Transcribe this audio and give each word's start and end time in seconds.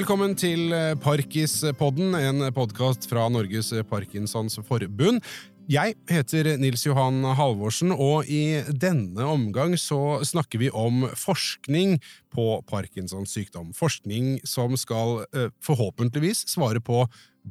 Velkommen 0.00 0.32
til 0.32 0.70
eh, 0.72 0.94
Parkispodden, 0.96 2.14
en 2.16 2.46
podkast 2.56 3.04
fra 3.10 3.26
Norges 3.28 3.68
Parkinsons 3.90 4.54
Forbund. 4.64 5.20
Jeg 5.68 5.92
heter 6.08 6.48
Nils 6.56 6.86
Johan 6.86 7.18
Halvorsen, 7.36 7.92
og 7.92 8.24
i 8.24 8.62
denne 8.72 9.26
omgang 9.28 9.76
så 9.76 10.22
snakker 10.24 10.62
vi 10.62 10.70
om 10.72 11.04
forskning 11.12 11.98
på 12.32 12.46
Parkinsons 12.70 13.34
sykdom. 13.36 13.74
Forskning 13.76 14.38
som 14.48 14.72
skal 14.80 15.26
eh, 15.36 15.52
forhåpentligvis 15.68 16.46
svare 16.48 16.80
på 16.80 17.04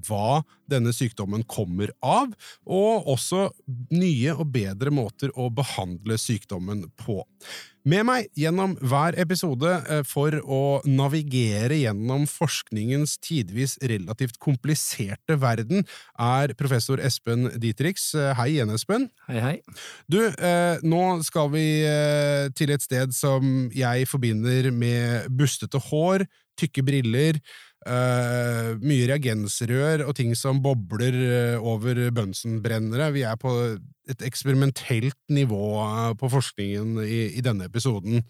hva 0.09 0.41
denne 0.69 0.89
sykdommen 0.95 1.45
kommer 1.49 1.93
av, 2.01 2.33
og 2.65 3.13
også 3.13 3.51
nye 3.93 4.33
og 4.33 4.49
bedre 4.57 4.89
måter 4.89 5.29
å 5.37 5.51
behandle 5.53 6.17
sykdommen 6.17 6.87
på. 6.97 7.21
Med 7.89 8.03
meg 8.05 8.27
gjennom 8.37 8.75
hver 8.85 9.15
episode 9.17 9.69
eh, 9.89 10.01
for 10.05 10.35
å 10.43 10.79
navigere 10.85 11.79
gjennom 11.79 12.27
forskningens 12.29 13.15
tidvis 13.23 13.77
relativt 13.81 14.37
kompliserte 14.43 15.37
verden, 15.41 15.87
er 16.13 16.53
professor 16.59 17.01
Espen 17.01 17.47
Dietrich. 17.57 18.03
Eh, 18.13 18.33
hei 18.37 18.49
igjen, 18.57 18.73
Espen. 18.75 19.07
Hei, 19.29 19.39
hei. 19.41 19.55
Du, 20.11 20.19
eh, 20.27 20.83
nå 20.85 21.01
skal 21.25 21.49
vi 21.55 21.65
til 22.59 22.75
et 22.75 22.85
sted 22.85 23.15
som 23.15 23.71
jeg 23.73 24.05
forbinder 24.11 24.69
med 24.75 25.31
bustete 25.39 25.81
hår, 25.89 26.27
tykke 26.59 26.83
briller, 26.85 27.39
Uh, 27.89 28.75
mye 28.85 29.07
reagensrør 29.09 30.03
og 30.05 30.13
ting 30.13 30.35
som 30.37 30.59
bobler 30.61 31.15
uh, 31.17 31.69
over 31.71 32.11
Bunsen-brennere. 32.13 33.07
Vi 33.15 33.23
er 33.25 33.39
på 33.41 33.53
et 34.09 34.25
eksperimentelt 34.27 35.17
nivå 35.33 35.79
uh, 35.81 36.11
på 36.19 36.29
forskningen 36.29 36.99
i, 37.01 37.21
i, 37.39 37.41
denne 37.41 37.65
episoden. 37.65 38.21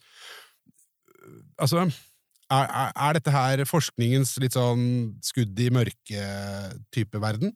Altså, 1.60 1.90
er, 2.48 2.72
er, 2.88 3.18
dette 3.18 3.34
her 3.36 3.66
forskningens 3.68 4.38
litt 4.40 4.56
sånn 4.56 4.86
skudd 5.28 5.60
i 5.60 5.68
mørke-type 5.76 7.20
verden? 7.20 7.52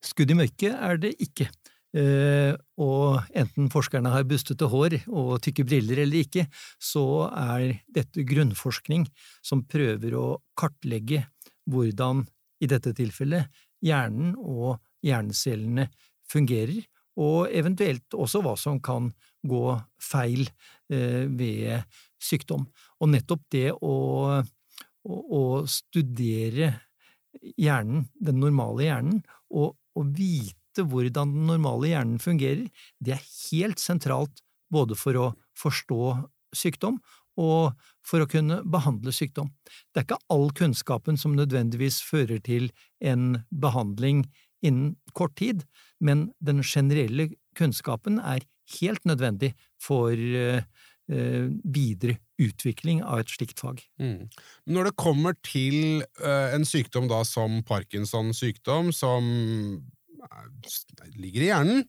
Skudd 0.00 0.32
i 0.32 0.38
mørket 0.40 0.72
er 0.72 1.04
det 1.04 1.12
ikke. 1.20 1.50
Uh, 1.90 2.54
og 2.78 3.24
enten 3.34 3.66
forskerne 3.72 4.12
har 4.12 4.26
bustete 4.30 4.68
hår 4.70 4.94
og 5.08 5.40
tykke 5.42 5.64
briller 5.66 6.04
eller 6.04 6.22
ikke, 6.22 6.44
så 6.78 7.26
er 7.34 7.80
dette 7.90 8.22
grunnforskning 8.22 9.08
som 9.42 9.64
prøver 9.66 10.14
å 10.14 10.26
kartlegge 10.54 11.24
hvordan, 11.70 12.22
i 12.62 12.68
dette 12.70 12.92
tilfellet, 12.94 13.48
hjernen 13.82 14.36
og 14.38 14.78
hjernecellene 15.02 15.88
fungerer, 16.30 16.78
og 17.18 17.50
eventuelt 17.50 18.14
også 18.14 18.42
hva 18.44 18.54
som 18.60 18.78
kan 18.78 19.10
gå 19.42 19.74
feil 19.98 20.44
uh, 20.46 21.26
ved 21.26 21.82
sykdom. 22.22 22.68
Og 23.02 23.10
nettopp 23.16 23.42
det 23.50 23.66
å, 23.74 23.96
å 25.10 25.42
studere 25.66 26.70
hjernen, 27.58 28.06
den 28.14 28.40
normale 28.42 28.86
hjernen, 28.86 29.20
og, 29.50 29.74
og 29.98 30.14
vite 30.14 30.59
vite 30.70 30.86
hvordan 30.88 31.32
den 31.34 31.46
normale 31.46 31.88
hjernen 31.90 32.18
fungerer, 32.18 32.68
det 33.00 33.14
er 33.16 33.30
helt 33.50 33.78
sentralt 33.78 34.42
både 34.70 34.94
for 34.94 35.16
å 35.16 35.32
forstå 35.58 36.28
sykdom 36.54 37.00
og 37.40 37.72
for 38.06 38.20
å 38.22 38.28
kunne 38.28 38.62
behandle 38.64 39.12
sykdom. 39.12 39.50
Det 39.92 40.00
er 40.00 40.06
ikke 40.06 40.20
all 40.30 40.50
kunnskapen 40.52 41.16
som 41.16 41.36
nødvendigvis 41.36 42.00
fører 42.02 42.40
til 42.40 42.70
en 43.00 43.44
behandling 43.50 44.28
innen 44.62 44.96
kort 45.14 45.36
tid, 45.36 45.64
men 46.00 46.32
den 46.40 46.62
generelle 46.62 47.30
kunnskapen 47.56 48.20
er 48.20 48.44
helt 48.80 49.04
nødvendig 49.08 49.54
for 49.80 50.12
uh, 50.12 50.60
videre 51.64 52.18
utvikling 52.38 53.00
av 53.02 53.22
et 53.22 53.32
slikt 53.32 53.58
fag. 53.60 53.80
Mm. 53.98 54.28
Når 54.70 54.90
det 54.90 54.98
kommer 55.00 55.34
til 55.42 56.04
uh, 56.20 56.52
en 56.54 56.66
sykdom 56.68 57.08
da 57.10 57.24
som 57.26 57.62
Parkinsons 57.66 58.42
sykdom, 58.44 58.92
som 58.92 59.24
ligger 61.16 61.44
i 61.44 61.50
hjernen, 61.50 61.88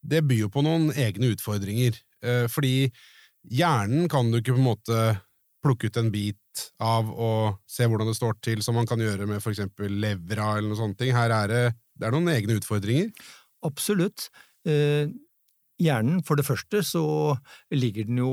det 0.00 0.22
byr 0.24 0.46
jo 0.46 0.52
på 0.52 0.64
noen 0.64 0.90
egne 0.96 1.32
utfordringer. 1.34 1.96
Eh, 2.24 2.46
fordi 2.50 2.90
hjernen 3.50 4.08
kan 4.12 4.30
du 4.30 4.40
ikke 4.40 4.54
på 4.56 4.62
en 4.62 4.70
måte 4.70 5.00
plukke 5.60 5.90
ut 5.90 5.98
en 6.00 6.12
bit 6.12 6.36
av 6.82 7.08
og 7.12 7.60
se 7.68 7.86
hvordan 7.86 8.08
det 8.08 8.16
står 8.16 8.38
til, 8.44 8.62
som 8.64 8.76
man 8.80 8.88
kan 8.88 9.00
gjøre 9.00 9.28
med 9.28 9.44
eksempel 9.44 10.00
levra 10.02 10.54
eller 10.56 10.72
noe 10.72 10.80
sånt. 10.80 11.04
Her 11.04 11.34
er 11.36 11.50
det, 11.52 11.64
det 11.96 12.08
er 12.08 12.16
noen 12.16 12.32
egne 12.32 12.56
utfordringer. 12.60 13.10
Absolutt. 13.66 14.30
Eh, 14.68 15.10
hjernen, 15.80 16.24
for 16.24 16.40
det 16.40 16.48
første, 16.48 16.82
så 16.84 17.36
ligger 17.72 18.08
den 18.08 18.22
jo 18.22 18.32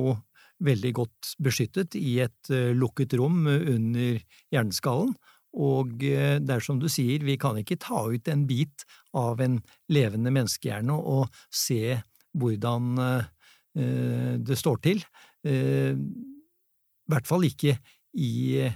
veldig 0.64 0.94
godt 0.97 1.34
beskyttet 1.44 1.97
i 2.00 2.18
et 2.24 2.53
eh, 2.53 2.74
lukket 2.75 3.14
rom 3.19 3.44
under 3.47 4.22
hjerneskallen, 4.53 5.14
og 5.56 6.03
eh, 6.03 6.38
det 6.44 6.58
er 6.58 6.63
som 6.63 6.80
du 6.81 6.88
sier, 6.91 7.24
vi 7.25 7.38
kan 7.40 7.58
ikke 7.59 7.80
ta 7.81 8.03
ut 8.12 8.28
en 8.31 8.46
bit 8.50 8.85
av 9.18 9.41
en 9.44 9.59
levende 9.94 10.34
menneskehjerne 10.34 10.94
og 10.97 11.34
se 11.53 11.97
hvordan 12.38 13.02
eh, 13.03 14.35
det 14.44 14.58
står 14.59 14.84
til. 14.85 15.02
Eh, 15.47 15.94
I 15.96 17.13
hvert 17.13 17.30
fall 17.30 17.47
ikke 17.47 17.78
i 18.18 18.68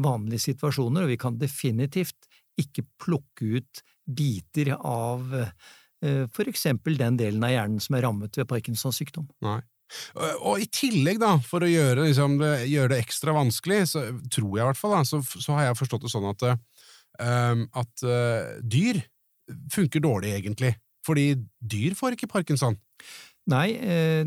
vanlige 0.00 0.50
situasjoner, 0.50 1.04
og 1.04 1.10
vi 1.10 1.18
kan 1.20 1.38
definitivt 1.40 2.28
ikke 2.60 2.84
plukke 3.00 3.56
ut 3.58 3.84
biter 4.10 4.74
av 4.76 5.30
for 6.32 6.48
eksempel 6.48 6.96
den 6.96 7.18
delen 7.20 7.42
av 7.44 7.52
hjernen 7.52 7.82
som 7.82 7.96
er 7.96 8.04
rammet 8.06 8.36
ved 8.38 8.48
Parkinsons 8.48 8.96
sykdom. 9.00 9.26
Nei. 9.44 9.58
Og 10.46 10.62
i 10.62 10.68
tillegg, 10.70 11.18
da, 11.22 11.36
for 11.44 11.66
å 11.66 11.70
gjøre, 11.70 12.06
liksom, 12.08 12.36
det, 12.40 12.52
gjøre 12.70 12.94
det, 12.94 13.00
ekstra 13.04 13.34
vanskelig, 13.36 13.80
så 13.92 14.04
tror 14.30 14.52
jeg 14.54 14.62
i 14.62 14.68
hvert 14.68 14.80
fall, 14.80 14.94
da, 14.98 15.02
så, 15.08 15.22
så 15.22 15.56
har 15.56 15.68
jeg 15.68 15.80
forstått 15.80 16.06
det 16.06 16.12
sånn 16.12 16.28
at, 16.30 16.46
uh, 16.46 17.64
at 17.82 18.06
uh, 18.06 18.52
dyr 18.62 19.02
funker 19.74 20.02
dårlig, 20.04 20.36
egentlig. 20.38 20.74
Fordi 21.06 21.34
dyr 21.58 21.96
får 21.98 22.16
ikke 22.16 22.30
parkinson. 22.30 22.76
Nei, 23.50 23.68
eh, 23.80 24.24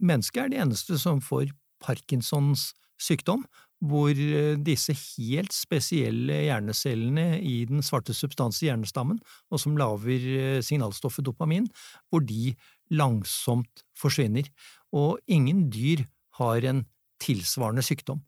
mennesket 0.00 0.44
er 0.44 0.52
de 0.52 0.62
eneste 0.64 0.98
som 1.00 1.20
får 1.22 1.52
Parkinsons 1.80 2.70
sykdom, 3.00 3.44
hvor 3.80 4.12
eh, 4.12 4.58
disse 4.60 4.92
helt 4.92 5.54
spesielle 5.56 6.42
hjernecellene 6.46 7.38
i 7.40 7.62
den 7.68 7.84
svarte 7.84 8.16
substans 8.16 8.60
i 8.60 8.68
hjernestammen, 8.68 9.20
og 9.48 9.62
som 9.62 9.78
lager 9.80 10.26
eh, 10.34 10.58
signalstoffet 10.64 11.24
dopamin, 11.24 11.68
hvor 12.10 12.24
de 12.24 12.54
langsomt 12.92 13.84
forsvinner 13.96 14.48
og 14.96 15.20
ingen 15.30 15.68
dyr 15.72 16.04
har 16.40 16.64
en 16.66 16.84
tilsvarende 17.20 17.84
sykdom. 17.84 18.22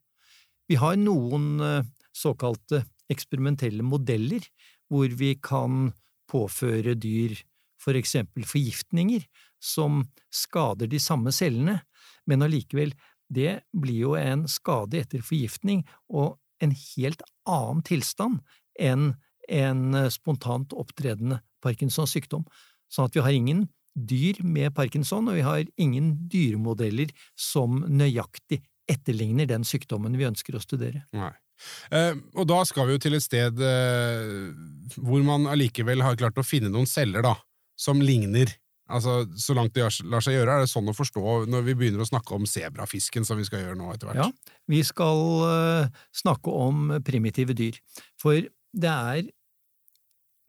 Vi 0.69 0.79
har 0.81 0.99
noen 1.01 1.61
eh, 1.61 1.89
såkalte 2.15 2.85
eksperimentelle 3.13 3.85
modeller 3.85 4.45
hvor 4.93 5.13
vi 5.19 5.35
kan 5.41 5.91
påføre 6.31 6.95
dyr 6.97 7.35
for 7.83 7.99
eksempel 7.99 8.47
forgiftninger 8.47 9.25
som 9.63 10.05
skader 10.33 10.91
de 10.91 11.01
samme 11.03 11.33
cellene, 11.35 11.81
men 12.27 12.45
allikevel, 12.45 12.95
det 13.33 13.63
blir 13.73 14.07
jo 14.07 14.15
en 14.19 14.45
skade 14.51 15.01
etter 15.01 15.23
forgiftning 15.25 15.83
og 16.13 16.37
en 16.63 16.75
helt 16.77 17.23
annen 17.49 17.83
tilstand 17.87 18.43
enn 18.79 19.15
en 19.51 19.97
eh, 19.99 20.11
spontant 20.13 20.75
opptredende 20.79 21.41
Parkinsons 21.63 22.13
sykdom, 22.15 22.45
sånn 22.93 23.09
at 23.09 23.17
vi 23.17 23.25
har 23.25 23.35
ingen 23.35 23.67
dyr 23.95 24.41
med 24.45 24.73
parkinson, 24.77 25.29
og 25.29 25.39
vi 25.39 25.45
har 25.47 25.65
ingen 25.81 26.15
dyremodeller 26.33 27.13
som 27.39 27.83
nøyaktig 27.89 28.63
etterligner 28.91 29.49
den 29.49 29.65
sykdommen 29.67 30.17
vi 30.19 30.29
ønsker 30.29 30.57
å 30.57 30.63
studere. 30.63 31.05
Nei. 31.17 31.33
Eh, 31.95 32.17
og 32.35 32.49
da 32.51 32.63
skal 32.67 32.89
vi 32.89 32.97
jo 32.97 33.03
til 33.03 33.15
et 33.15 33.25
sted 33.25 33.61
eh, 33.63 34.51
hvor 34.97 35.23
man 35.27 35.47
allikevel 35.51 36.03
har 36.03 36.19
klart 36.19 36.41
å 36.41 36.47
finne 36.47 36.73
noen 36.73 36.89
celler 36.91 37.25
da, 37.25 37.37
som 37.79 38.03
ligner. 38.03 38.51
Altså, 38.93 39.23
Så 39.39 39.55
langt 39.57 39.77
det 39.77 39.87
lar 40.11 40.25
seg 40.25 40.37
gjøre, 40.37 40.57
er 40.57 40.65
det 40.65 40.73
sånn 40.73 40.91
å 40.91 40.97
forstå 40.97 41.45
når 41.49 41.69
vi 41.69 41.77
begynner 41.79 42.03
å 42.05 42.09
snakke 42.09 42.35
om 42.37 42.49
sebrafisken, 42.49 43.25
som 43.25 43.39
vi 43.41 43.47
skal 43.49 43.63
gjøre 43.63 43.79
nå 43.79 43.93
etter 43.95 44.11
hvert? 44.11 44.21
Ja, 44.21 44.57
vi 44.69 44.83
skal 44.85 45.23
uh, 45.47 46.03
snakke 46.17 46.53
om 46.53 46.91
primitive 47.07 47.57
dyr. 47.57 47.79
For 48.21 48.43
det 48.73 48.93
er 48.93 49.31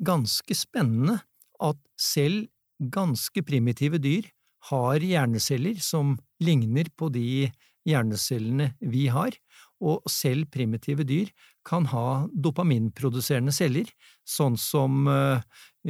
ganske 0.04 0.58
spennende 0.58 1.22
at 1.64 1.80
selv 1.96 2.50
ganske 2.80 3.44
primitive 3.46 4.00
dyr 4.02 4.30
har 4.70 5.04
hjerneceller 5.04 5.80
som 5.84 6.16
ligner 6.44 6.88
på 6.96 7.10
de 7.14 7.52
hjernecellene 7.88 8.72
vi 8.80 9.08
har, 9.12 9.36
og 9.84 10.06
selv 10.08 10.48
primitive 10.54 11.04
dyr 11.08 11.32
kan 11.68 11.88
ha 11.92 12.26
dopaminproduserende 12.32 13.52
celler, 13.56 13.90
sånn 14.24 14.56
som 14.60 15.08
eh, 15.12 15.44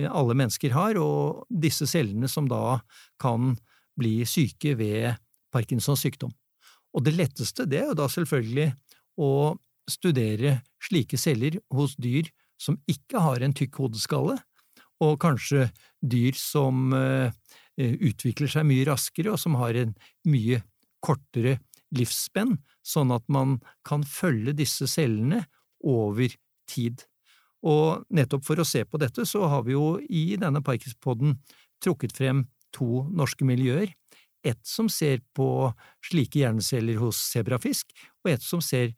alle 0.10 0.38
mennesker 0.38 0.74
har, 0.74 0.98
og 0.98 1.46
disse 1.50 1.86
cellene 1.90 2.30
som 2.30 2.50
da 2.50 2.80
kan 3.22 3.54
bli 4.00 4.24
syke 4.26 4.74
ved 4.80 5.14
Parkinsons 5.54 6.02
sykdom. 6.02 6.34
Og 6.94 7.06
det 7.06 7.14
letteste 7.18 7.68
det 7.70 7.84
er 7.84 7.92
jo 7.92 8.00
da 8.02 8.10
selvfølgelig 8.10 8.72
å 9.22 9.54
studere 9.90 10.62
slike 10.82 11.20
celler 11.20 11.60
hos 11.74 11.94
dyr 12.02 12.30
som 12.62 12.78
ikke 12.90 13.22
har 13.22 13.44
en 13.44 13.54
tykk 13.54 13.82
hodeskalle, 13.84 14.38
og 15.02 15.18
kanskje 15.22 15.68
dyr 16.02 16.38
som 16.38 16.94
eh, 16.94 17.34
utvikler 17.78 18.52
seg 18.52 18.68
mye 18.70 18.86
raskere, 18.88 19.34
og 19.34 19.42
som 19.42 19.58
har 19.62 19.78
en 19.80 19.96
mye 20.30 20.62
kortere 21.04 21.58
livsspenn, 21.94 22.58
sånn 22.86 23.14
at 23.14 23.26
man 23.32 23.58
kan 23.86 24.06
følge 24.08 24.56
disse 24.58 24.88
cellene 24.90 25.44
over 25.84 26.34
tid. 26.70 27.04
Og 27.64 28.04
nettopp 28.14 28.46
for 28.46 28.60
å 28.60 28.68
se 28.68 28.84
på 28.86 29.00
dette, 29.02 29.26
så 29.28 29.48
har 29.52 29.66
vi 29.68 29.76
jo 29.76 29.98
i 30.04 30.34
denne 30.40 30.64
Parkinspodden 30.66 31.38
trukket 31.84 32.16
frem 32.18 32.46
to 32.76 33.06
norske 33.14 33.46
miljøer. 33.48 33.94
Et 34.44 34.60
som 34.68 34.90
ser 34.92 35.22
på 35.38 35.72
slike 36.04 36.42
hjerneceller 36.42 37.00
hos 37.00 37.22
sebrafisk, 37.32 37.94
og 38.24 38.34
et 38.34 38.44
som 38.44 38.64
ser 38.64 38.92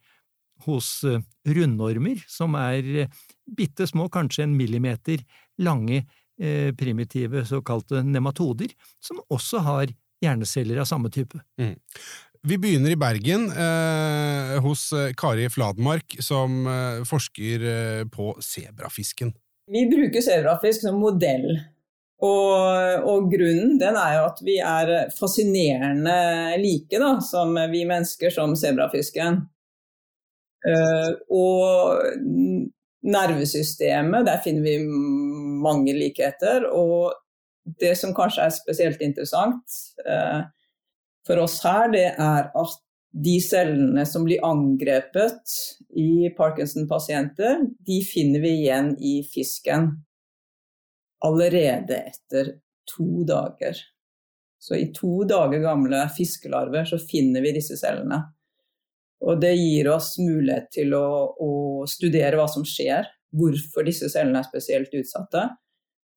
hos 0.64 1.04
eh, 1.04 1.22
rundormer, 1.48 2.22
som 2.28 2.56
er 2.60 2.88
eh, 3.04 3.24
bitte 3.58 3.88
små, 3.88 4.08
kanskje 4.10 4.46
en 4.46 4.56
millimeter 4.58 5.24
lange, 5.62 6.06
eh, 6.42 6.72
primitive 6.78 7.46
såkalte 7.46 8.04
nematoder, 8.04 8.74
som 9.04 9.22
også 9.30 9.64
har 9.66 9.94
hjerneceller 10.24 10.80
av 10.82 10.90
samme 10.90 11.12
type. 11.14 11.40
Mm. 11.62 11.76
Vi 12.46 12.58
begynner 12.62 12.94
i 12.94 13.00
Bergen, 13.00 13.48
eh, 13.52 14.58
hos 14.62 14.92
Kari 15.18 15.50
Fladmark, 15.50 16.18
som 16.22 16.66
eh, 16.68 17.06
forsker 17.06 18.06
på 18.14 18.36
sebrafisken. 18.40 19.34
Vi 19.72 19.88
bruker 19.90 20.22
sebrafisk 20.22 20.86
som 20.86 21.00
modell 21.02 21.50
og, 22.24 23.04
og, 23.04 23.26
grunnen 23.32 23.76
den 23.80 23.98
er 24.00 24.14
jo 24.18 24.28
at 24.30 24.40
vi 24.46 24.56
er 24.64 24.94
fascinerende 25.18 26.16
like 26.62 27.00
da, 27.02 27.18
som 27.24 27.52
vi 27.72 27.84
mennesker 27.88 28.32
som 28.34 28.56
sebrafisken. 28.58 29.44
Uh, 30.66 31.12
og 31.30 32.02
nervesystemet, 33.06 34.26
der 34.26 34.42
finner 34.42 34.66
vi 34.66 34.80
mange 35.62 35.94
likheter. 35.94 36.66
Og 36.74 37.14
det 37.82 37.94
som 38.00 38.16
kanskje 38.18 38.48
er 38.48 38.56
spesielt 38.56 39.04
interessant 39.06 39.78
uh, 40.08 40.48
for 41.26 41.42
oss 41.44 41.60
her, 41.66 41.90
det 41.94 42.08
er 42.14 42.50
at 42.50 42.82
de 43.16 43.38
cellene 43.40 44.04
som 44.10 44.26
blir 44.28 44.44
angrepet 44.44 45.54
i 45.96 46.28
Parkinson-pasienter, 46.36 47.62
de 47.88 48.02
finner 48.04 48.44
vi 48.44 48.58
igjen 48.60 48.92
i 49.00 49.22
fisken 49.24 49.94
allerede 51.26 52.02
etter 52.12 52.56
to 52.92 53.24
dager. 53.28 53.78
Så 54.60 54.76
i 54.76 54.90
to 54.94 55.24
dager 55.30 55.64
gamle 55.64 56.04
fiskelarver 56.18 56.88
så 56.90 57.00
finner 57.00 57.44
vi 57.46 57.54
disse 57.56 57.78
cellene. 57.80 58.20
Og 59.24 59.40
det 59.42 59.54
gir 59.56 59.90
oss 59.94 60.16
mulighet 60.20 60.68
til 60.76 60.96
å, 60.98 61.08
å 61.40 61.52
studere 61.90 62.38
hva 62.40 62.48
som 62.52 62.66
skjer, 62.68 63.08
hvorfor 63.36 63.88
disse 63.88 64.10
cellene 64.12 64.42
er 64.42 64.48
spesielt 64.48 64.94
utsatte, 64.96 65.48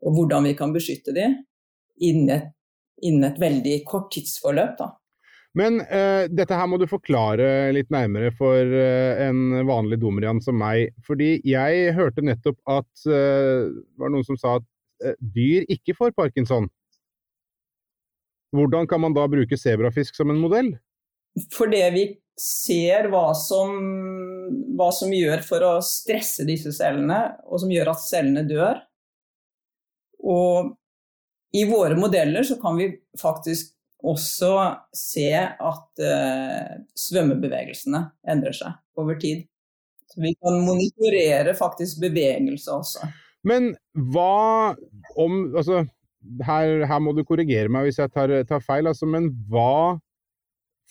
og 0.04 0.14
hvordan 0.14 0.48
vi 0.48 0.54
kan 0.58 0.74
beskytte 0.74 1.14
dem 1.14 1.38
innen 2.04 2.32
et, 2.34 2.48
innen 3.02 3.26
et 3.30 3.38
veldig 3.40 3.76
kort 3.88 4.10
tidsforløp. 4.14 4.74
Da. 4.78 4.90
Men 5.58 5.80
uh, 5.80 6.26
dette 6.30 6.54
her 6.54 6.68
må 6.70 6.78
du 6.78 6.86
forklare 6.90 7.70
litt 7.74 7.88
nærmere 7.90 8.30
for 8.38 8.58
uh, 8.58 9.22
en 9.24 9.64
vanlig 9.66 9.98
domerian 10.02 10.42
som 10.44 10.58
meg. 10.60 10.92
Fordi 11.06 11.38
jeg 11.46 11.94
hørte 11.96 12.26
nettopp 12.26 12.58
at 12.70 12.90
uh, 13.08 13.70
det 13.72 14.02
var 14.02 14.14
noen 14.14 14.26
som 14.26 14.38
sa 14.38 14.58
at 14.60 14.68
Eh, 15.04 15.14
dyr 15.34 15.66
ikke 15.70 15.94
får 15.94 16.14
parkinson. 16.16 16.66
Hvordan 18.54 18.88
kan 18.88 19.00
man 19.00 19.14
da 19.14 19.26
bruke 19.30 19.58
sebrafisk 19.60 20.16
som 20.16 20.32
en 20.32 20.40
modell? 20.42 20.72
Fordi 21.54 21.82
vi 21.94 22.04
ser 22.38 23.08
hva 23.12 23.32
som, 23.36 23.72
hva 24.78 24.88
som 24.94 25.12
gjør 25.12 25.42
for 25.46 25.64
å 25.66 25.72
stresse 25.84 26.46
disse 26.48 26.72
cellene, 26.76 27.18
og 27.50 27.62
som 27.64 27.72
gjør 27.72 27.92
at 27.92 28.04
cellene 28.04 28.44
dør. 28.48 28.78
Og 30.28 30.72
i 31.56 31.64
våre 31.68 31.98
modeller 31.98 32.46
så 32.46 32.58
kan 32.60 32.78
vi 32.78 32.92
faktisk 33.18 33.74
også 34.06 34.52
se 34.94 35.32
at 35.34 36.02
uh, 36.06 36.74
svømmebevegelsene 36.94 38.02
endrer 38.30 38.54
seg 38.54 39.00
over 39.00 39.18
tid. 39.18 39.46
Så 40.08 40.22
vi 40.22 40.32
kan 40.38 40.60
monitorere 40.64 41.54
faktisk 41.58 42.00
bevegelse 42.04 42.72
også. 42.72 43.08
Men 43.46 43.72
hva 44.12 44.74
om 45.18 45.40
Altså, 45.56 45.84
her, 46.44 46.84
her 46.86 47.00
må 47.02 47.12
du 47.14 47.24
korrigere 47.26 47.70
meg 47.72 47.88
hvis 47.88 48.00
jeg 48.00 48.12
tar, 48.14 48.32
tar 48.48 48.62
feil, 48.64 48.88
altså, 48.90 49.06
men 49.10 49.30
hva 49.50 49.98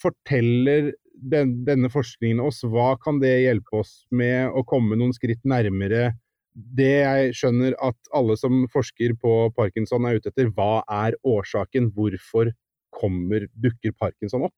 forteller 0.02 0.92
den, 1.32 1.58
denne 1.66 1.90
forskningen 1.92 2.40
oss? 2.44 2.62
Hva 2.66 2.92
kan 3.02 3.20
det 3.22 3.34
hjelpe 3.44 3.82
oss 3.82 3.92
med 4.14 4.54
å 4.54 4.64
komme 4.68 4.98
noen 4.98 5.14
skritt 5.16 5.44
nærmere 5.48 6.12
det 6.58 6.94
jeg 6.94 7.34
skjønner 7.38 7.76
at 7.84 8.10
alle 8.16 8.34
som 8.38 8.64
forsker 8.72 9.14
på 9.22 9.34
parkinson 9.56 10.08
er 10.08 10.18
ute 10.18 10.32
etter? 10.32 10.50
Hva 10.54 10.82
er 10.90 11.18
årsaken? 11.26 11.92
Hvorfor 11.94 12.50
kommer, 12.94 13.46
dukker 13.54 13.94
parkinson 13.98 14.48
opp? 14.48 14.56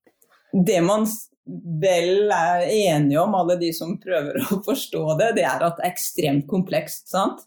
Det 0.51 0.81
man 0.83 1.05
vel 1.81 2.31
er 2.35 2.65
enige 2.67 3.21
om, 3.21 3.35
alle 3.39 3.57
de 3.61 3.71
som 3.75 3.97
prøver 4.01 4.41
å 4.47 4.61
forstå 4.67 5.05
det, 5.21 5.33
det 5.39 5.47
er 5.47 5.63
at 5.67 5.79
det 5.79 5.87
er 5.87 5.93
ekstremt 5.93 6.47
komplekst. 6.51 7.09
sant? 7.13 7.45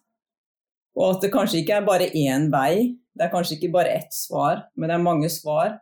Og 0.93 1.15
at 1.15 1.25
det 1.25 1.33
kanskje 1.33 1.63
ikke 1.63 1.79
er 1.79 1.87
bare 1.87 2.11
én 2.13 2.49
vei, 2.53 2.93
det 3.13 3.27
er 3.27 3.33
kanskje 3.33 3.57
ikke 3.57 3.73
bare 3.73 3.95
ett 3.97 4.13
svar, 4.13 4.67
men 4.77 4.89
det 4.89 4.97
er 4.97 5.05
mange 5.05 5.29
svar. 5.33 5.79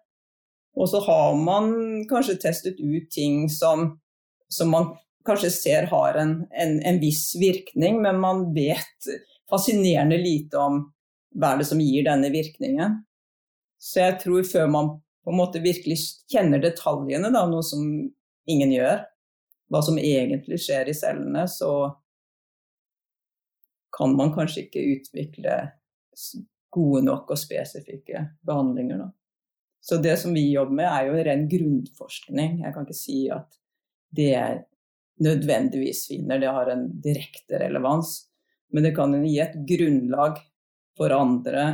Og 0.77 0.89
så 0.89 1.01
har 1.03 1.35
man 1.35 1.71
kanskje 2.09 2.39
testet 2.41 2.79
ut 2.79 3.09
ting 3.11 3.49
som, 3.51 3.99
som 4.47 4.71
man 4.71 4.93
kanskje 5.27 5.51
ser 5.53 5.89
har 5.91 6.17
en, 6.17 6.33
en, 6.49 6.77
en, 6.79 6.99
viss 7.01 7.35
virkning, 7.39 7.99
men 8.01 8.19
man 8.19 8.47
vet 8.55 9.09
fascinerende 9.51 10.17
lite 10.17 10.57
om 10.57 10.81
hva 11.37 11.53
er 11.53 11.61
det 11.61 11.67
som 11.69 11.81
gir 11.83 12.07
denne 12.07 12.31
virkningen. 12.33 13.01
Så 13.81 14.01
jeg 14.01 14.19
tror 14.23 14.47
før 14.47 14.71
man 14.71 14.91
på 15.21 15.33
en 15.33 15.37
måte 15.37 15.61
virkelig 15.61 15.99
kjenner 16.31 16.61
detaljene, 16.63 17.29
da, 17.33 17.43
noe 17.49 17.63
som 17.65 17.83
ingen 18.49 18.73
gjør, 18.73 19.03
hva 19.71 19.81
som 19.85 19.99
egentlig 20.01 20.57
skjer 20.63 20.89
i 20.89 20.95
cellene, 20.97 21.45
så, 21.51 21.71
kan 23.97 24.15
man 24.17 24.33
kanskje 24.33 24.65
ikke 24.65 24.83
utvikle 24.95 25.57
gode 26.71 27.03
nok 27.05 27.31
og 27.33 27.39
spesifikke 27.39 28.23
behandlinger. 28.47 29.03
Da. 29.03 29.09
Så 29.81 29.97
det 29.97 30.17
som 30.21 30.33
vi 30.33 30.51
jobber 30.51 30.77
med, 30.77 30.89
er 30.89 31.07
jo 31.09 31.23
ren 31.25 31.47
grunnforskning. 31.49 32.59
Jeg 32.61 32.73
kan 32.75 32.85
ikke 32.85 32.97
si 32.97 33.23
at 33.33 33.57
det 34.13 34.35
nødvendigvis 35.21 36.05
finner, 36.11 36.39
det 36.41 36.51
har 36.53 36.69
en 36.69 36.85
direkte 37.01 37.59
relevans. 37.61 38.13
Men 38.71 38.85
det 38.85 38.93
kan 38.95 39.15
gi 39.25 39.39
et 39.41 39.57
grunnlag 39.67 40.39
for 40.97 41.13
andre 41.15 41.65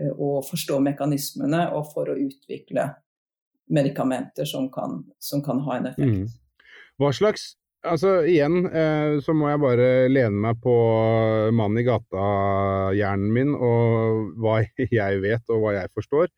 eh, 0.00 0.12
å 0.12 0.40
forstå 0.44 0.78
mekanismene 0.84 1.66
og 1.76 1.88
for 1.94 2.12
å 2.12 2.18
utvikle 2.20 2.90
medikamenter 3.72 4.46
som 4.46 4.68
kan, 4.72 5.00
som 5.18 5.42
kan 5.42 5.62
ha 5.66 5.78
en 5.78 5.88
effekt. 5.90 6.12
Mm. 6.12 6.76
Hva 7.00 7.12
slags 7.12 7.54
altså 7.86 8.18
igjen 8.26 8.66
eh, 8.66 9.18
så 9.22 9.34
må 9.36 9.50
jeg 9.50 9.62
bare 9.62 9.88
lene 10.10 10.42
meg 10.48 10.60
på 10.62 10.74
mannen 11.54 11.82
i 11.82 11.86
gata-hjernen 11.86 13.32
min 13.34 13.54
og 13.54 14.36
hva 14.42 14.60
jeg 15.00 15.22
vet 15.24 15.54
og 15.54 15.64
hva 15.64 15.76
jeg 15.80 15.92
forstår. 15.96 16.30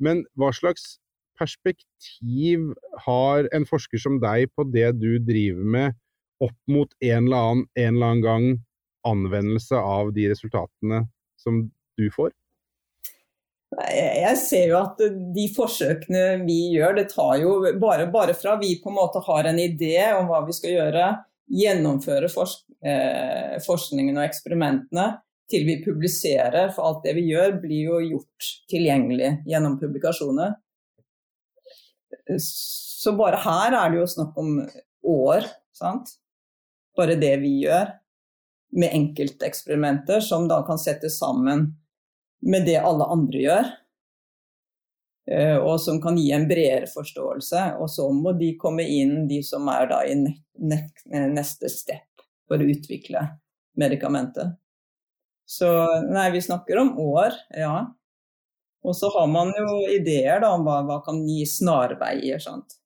Men 0.00 0.24
hva 0.38 0.52
slags 0.56 0.96
perspektiv 1.38 2.72
har 3.06 3.48
en 3.56 3.66
forsker 3.68 4.00
som 4.00 4.20
deg 4.22 4.52
på 4.56 4.66
det 4.72 4.92
du 5.00 5.16
driver 5.22 5.64
med, 5.76 5.98
opp 6.42 6.58
mot 6.70 6.90
en 7.00 7.26
eller 7.26 7.48
annen, 7.48 7.66
en 7.78 7.96
eller 7.96 8.06
annen 8.06 8.22
gang 8.26 8.46
anvendelse 9.06 9.78
av 9.78 10.12
de 10.14 10.28
resultatene 10.30 11.04
som 11.40 11.64
du 11.98 12.06
får? 12.14 12.32
Jeg 13.72 14.36
ser 14.36 14.66
jo 14.68 14.78
at 14.82 14.98
de 15.32 15.46
forsøkene 15.54 16.42
vi 16.44 16.74
gjør, 16.74 16.98
det 16.98 17.06
tar 17.14 17.38
jo 17.40 17.54
bare, 17.80 18.04
bare, 18.12 18.34
fra 18.36 18.58
vi 18.60 18.74
på 18.82 18.90
en 18.92 18.98
måte 18.98 19.22
har 19.24 19.48
en 19.48 19.60
idé 19.62 19.96
om 20.18 20.28
hva 20.28 20.42
vi 20.44 20.56
skal 20.56 20.74
gjøre, 20.76 21.06
gjennomføre 21.52 22.28
forsk 22.32 22.66
eh, 22.84 23.56
forskningen 23.64 24.18
og 24.18 24.26
eksperimentene, 24.26 25.06
til 25.50 25.66
vi 25.68 25.78
publiserer. 25.84 26.70
For 26.74 26.88
alt 26.88 27.06
det 27.06 27.16
vi 27.18 27.26
gjør, 27.30 27.58
blir 27.62 27.88
jo 27.90 28.00
gjort 28.04 28.50
tilgjengelig 28.70 29.32
gjennom 29.48 29.78
publikasjoner. 29.80 30.54
Så 32.38 33.16
bare 33.18 33.40
her 33.42 33.74
er 33.76 33.92
det 33.92 34.00
jo 34.02 34.08
snakk 34.10 34.38
om 34.38 34.56
år, 35.12 35.48
sant. 35.74 36.16
Bare 36.96 37.18
det 37.18 37.34
vi 37.42 37.56
gjør, 37.64 37.96
med 38.72 38.94
enkelteksperimenter 38.96 40.22
som 40.24 40.46
da 40.48 40.62
kan 40.64 40.78
settes 40.80 41.18
sammen 41.20 41.66
med 42.40 42.64
det 42.64 42.78
alle 42.80 43.04
andre 43.12 43.42
gjør. 43.42 43.66
Eh, 45.30 45.56
og 45.56 45.76
som 45.80 46.00
kan 46.02 46.16
gi 46.18 46.30
en 46.34 46.48
bredere 46.48 46.88
forståelse. 46.90 47.66
Og 47.82 47.90
så 47.90 48.08
må 48.14 48.34
de 48.38 48.54
komme 48.60 48.86
inn, 48.88 49.26
de 49.28 49.42
som 49.46 49.68
er 49.72 49.90
da 49.92 50.02
i 50.08 50.16
neste 50.16 51.70
step 51.70 52.24
for 52.48 52.60
å 52.60 52.70
utvikle 52.72 53.26
medikamentet. 53.78 54.58
Så 55.52 55.68
nei, 56.08 56.30
vi 56.32 56.40
snakker 56.44 56.80
om 56.80 56.94
år, 57.02 57.34
ja. 57.58 57.74
Og 58.82 58.96
så 58.96 59.10
har 59.14 59.26
man 59.30 59.52
jo 59.54 59.82
ideer 59.92 60.40
da, 60.42 60.54
om 60.56 60.64
hva, 60.66 60.80
hva 60.88 61.00
kan 61.04 61.20
gi 61.28 61.42
snarveier. 61.46 62.40
sant? 62.42 62.78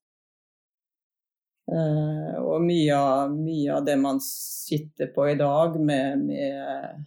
Uh, 1.67 2.35
og 2.43 2.63
mye 2.63 2.95
av, 2.95 3.31
mye 3.33 3.71
av, 3.75 3.85
det 3.87 3.95
man 3.99 4.19
sitter 4.23 5.09
på 5.15 5.29
i 5.31 5.37
dag 5.39 5.79
med, 5.79 6.27
med 6.27 7.05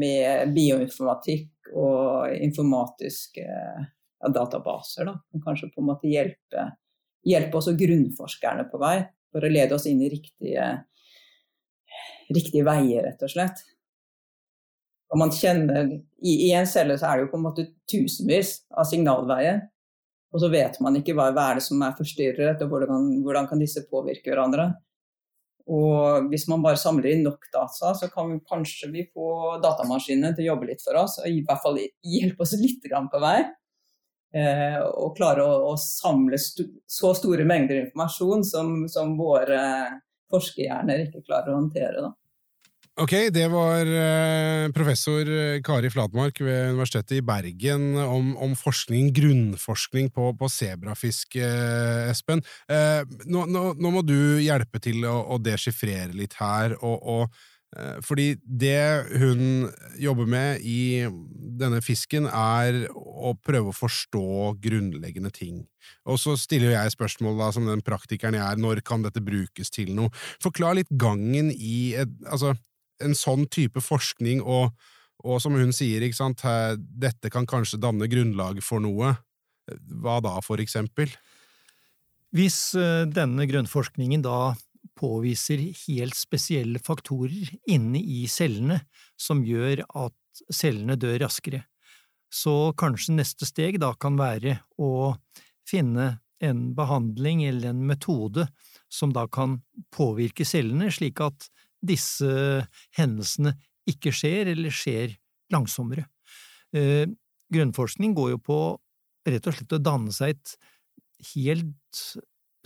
med 0.00 0.54
bioinformatikk 0.54 1.72
og 1.76 2.34
informatiske 2.34 3.44
ja, 3.44 4.30
databaser. 4.32 5.08
Da, 5.08 5.16
kan 5.32 5.44
kanskje 5.44 5.70
på 5.74 5.82
en 5.82 5.90
måte 5.92 6.10
hjelper, 6.10 6.74
hjelpe 7.26 7.60
også 7.60 7.76
grunnforskerne 7.78 8.66
på 8.70 8.80
vei 8.82 8.98
For 9.30 9.46
å 9.46 9.52
lede 9.52 9.76
oss 9.76 9.86
inn 9.86 10.00
i 10.02 10.10
riktige, 10.10 10.64
riktige 12.30 12.66
veier, 12.66 13.06
rett 13.08 13.22
og 13.26 13.32
slett. 13.32 13.62
Og 15.10 15.18
man 15.18 15.32
kjenner, 15.34 15.90
i, 16.22 16.34
I 16.46 16.52
en 16.58 16.68
celle 16.70 16.96
så 16.98 17.08
er 17.08 17.18
det 17.18 17.26
jo 17.26 17.32
på 17.32 17.40
en 17.40 17.46
måte 17.48 17.66
tusenvis 17.90 18.60
av 18.70 18.86
signalveier. 18.86 19.64
Og 20.30 20.42
så 20.44 20.50
vet 20.52 20.76
man 20.84 20.94
ikke 21.00 21.16
hva, 21.18 21.32
hva 21.34 21.48
er 21.50 21.58
det 21.58 21.66
som 21.66 21.80
er 21.82 21.96
forstyrret, 21.98 22.62
og 22.62 22.70
hvordan, 22.70 23.08
hvordan 23.24 23.48
kan 23.50 23.62
disse 23.62 23.82
påvirke 23.90 24.30
hverandre. 24.30 24.68
Og 25.70 26.28
hvis 26.30 26.46
man 26.50 26.62
bare 26.62 26.78
samler 26.80 27.12
inn 27.12 27.24
nok 27.26 27.48
data, 27.52 27.92
så 27.98 28.08
kan 28.10 28.30
vi 28.32 28.38
kanskje 28.46 28.90
vi 28.94 29.06
få 29.10 29.56
datamaskinene 29.62 30.32
til 30.34 30.46
å 30.46 30.52
jobbe 30.52 30.70
litt 30.70 30.82
for 30.82 30.98
oss, 31.02 31.18
og 31.22 31.30
i 31.30 31.42
hvert 31.46 31.62
fall 31.62 31.78
hjelpe 31.78 32.46
oss 32.46 32.54
litt 32.58 32.86
på 32.86 33.22
vei. 33.22 33.40
Eh, 34.30 34.78
og 34.78 35.16
klare 35.18 35.42
å, 35.42 35.72
å 35.72 35.74
samle 35.78 36.38
st 36.38 36.68
så 36.86 37.10
store 37.18 37.42
mengder 37.42 37.80
informasjon 37.80 38.44
som, 38.46 38.74
som 38.86 39.16
våre 39.18 39.58
forskerhjerner 40.32 41.06
ikke 41.06 41.24
klarer 41.26 41.52
å 41.52 41.60
håndtere. 41.60 42.06
Da. 42.06 42.14
Ok, 43.00 43.14
det 43.32 43.46
var 43.48 43.88
eh, 43.88 44.66
professor 44.76 45.24
eh, 45.24 45.60
Kari 45.64 45.88
Flatmark 45.92 46.40
ved 46.42 46.74
Universitetet 46.74 47.20
i 47.20 47.24
Bergen 47.24 47.94
om, 48.02 48.34
om 48.36 48.52
forskning, 48.58 49.12
grunnforskning 49.16 50.10
på, 50.12 50.32
på 50.36 50.50
sebrafisk, 50.52 51.38
eh, 51.40 52.10
Espen. 52.10 52.42
Nå, 52.68 53.46
nå, 53.46 53.62
nå, 53.78 53.94
må 53.94 54.02
du 54.04 54.42
hjelpe 54.42 54.82
til 54.84 55.06
å, 55.08 55.16
å 55.32 55.40
deschiffrere 55.40 56.12
litt 56.18 56.36
her, 56.42 56.76
og, 56.82 56.98
og, 57.00 57.40
fordi 58.02 58.32
det 58.42 59.06
hun 59.20 59.68
jobber 60.00 60.26
med 60.26 60.64
i 60.66 61.06
denne 61.60 61.78
fisken, 61.84 62.26
er 62.26 62.88
å 62.90 63.34
prøve 63.38 63.70
å 63.70 63.76
forstå 63.76 64.56
grunnleggende 64.62 65.30
ting. 65.34 65.60
Og 66.08 66.18
så 66.18 66.34
stiller 66.40 66.74
jeg 66.74 66.94
spørsmål, 66.96 67.38
da, 67.38 67.50
som 67.54 67.68
den 67.68 67.84
praktikeren 67.86 68.34
jeg 68.38 68.42
er, 68.42 68.60
når 68.60 68.82
kan 68.86 69.04
dette 69.06 69.22
brukes 69.22 69.70
til 69.70 69.92
noe? 69.94 70.10
Forklar 70.42 70.80
litt 70.80 70.90
gangen 70.90 71.52
i 71.54 71.94
et, 72.00 72.10
altså, 72.26 72.56
en 73.04 73.14
sånn 73.16 73.46
type 73.52 73.82
forskning, 73.84 74.42
og, 74.42 74.74
og 75.22 75.40
som 75.42 75.54
hun 75.54 75.74
sier, 75.76 76.04
sant, 76.16 76.42
dette 76.74 77.30
kan 77.32 77.48
kanskje 77.48 77.80
danne 77.82 78.10
grunnlag 78.10 78.62
for 78.66 78.82
noe. 78.82 79.14
Hva 80.02 80.18
da, 80.24 80.34
for 80.42 80.62
eksempel? 80.62 81.12
Hvis 82.34 82.74
eh, 82.78 83.06
denne 83.10 83.46
grunnforskningen 83.50 84.22
da 84.22 84.54
påviser 85.00 85.62
helt 85.86 86.18
spesielle 86.18 86.80
faktorer 86.84 87.54
inne 87.70 88.00
i 88.00 88.26
cellene 88.30 88.82
som 89.20 89.42
gjør 89.46 89.84
at 89.88 90.44
cellene 90.52 90.98
dør 91.00 91.18
raskere, 91.24 91.64
så 92.30 92.72
kanskje 92.78 93.16
neste 93.16 93.48
steg 93.48 93.80
da 93.82 93.94
kan 93.98 94.18
være 94.20 94.60
å 94.78 95.16
finne 95.68 96.20
en 96.40 96.60
behandling 96.76 97.42
eller 97.48 97.72
en 97.72 97.82
metode 97.88 98.46
som 98.90 99.12
da 99.12 99.26
kan 99.28 99.58
påvirke 99.94 100.46
cellene 100.48 100.88
slik 100.94 101.20
at 101.24 101.48
disse 101.80 102.28
hendelsene 102.96 103.54
ikke 103.88 104.12
skjer, 104.14 104.52
eller 104.52 104.72
skjer 104.74 105.16
langsommere. 105.52 106.06
Eh, 106.76 107.06
grunnforskning 107.50 108.14
går 108.14 108.34
jo 108.34 108.40
på 108.44 108.58
rett 109.26 109.46
og 109.48 109.56
slett 109.56 109.76
å 109.76 109.82
danne 109.82 110.14
seg 110.14 110.36
et 110.36 110.54
helt 111.32 112.04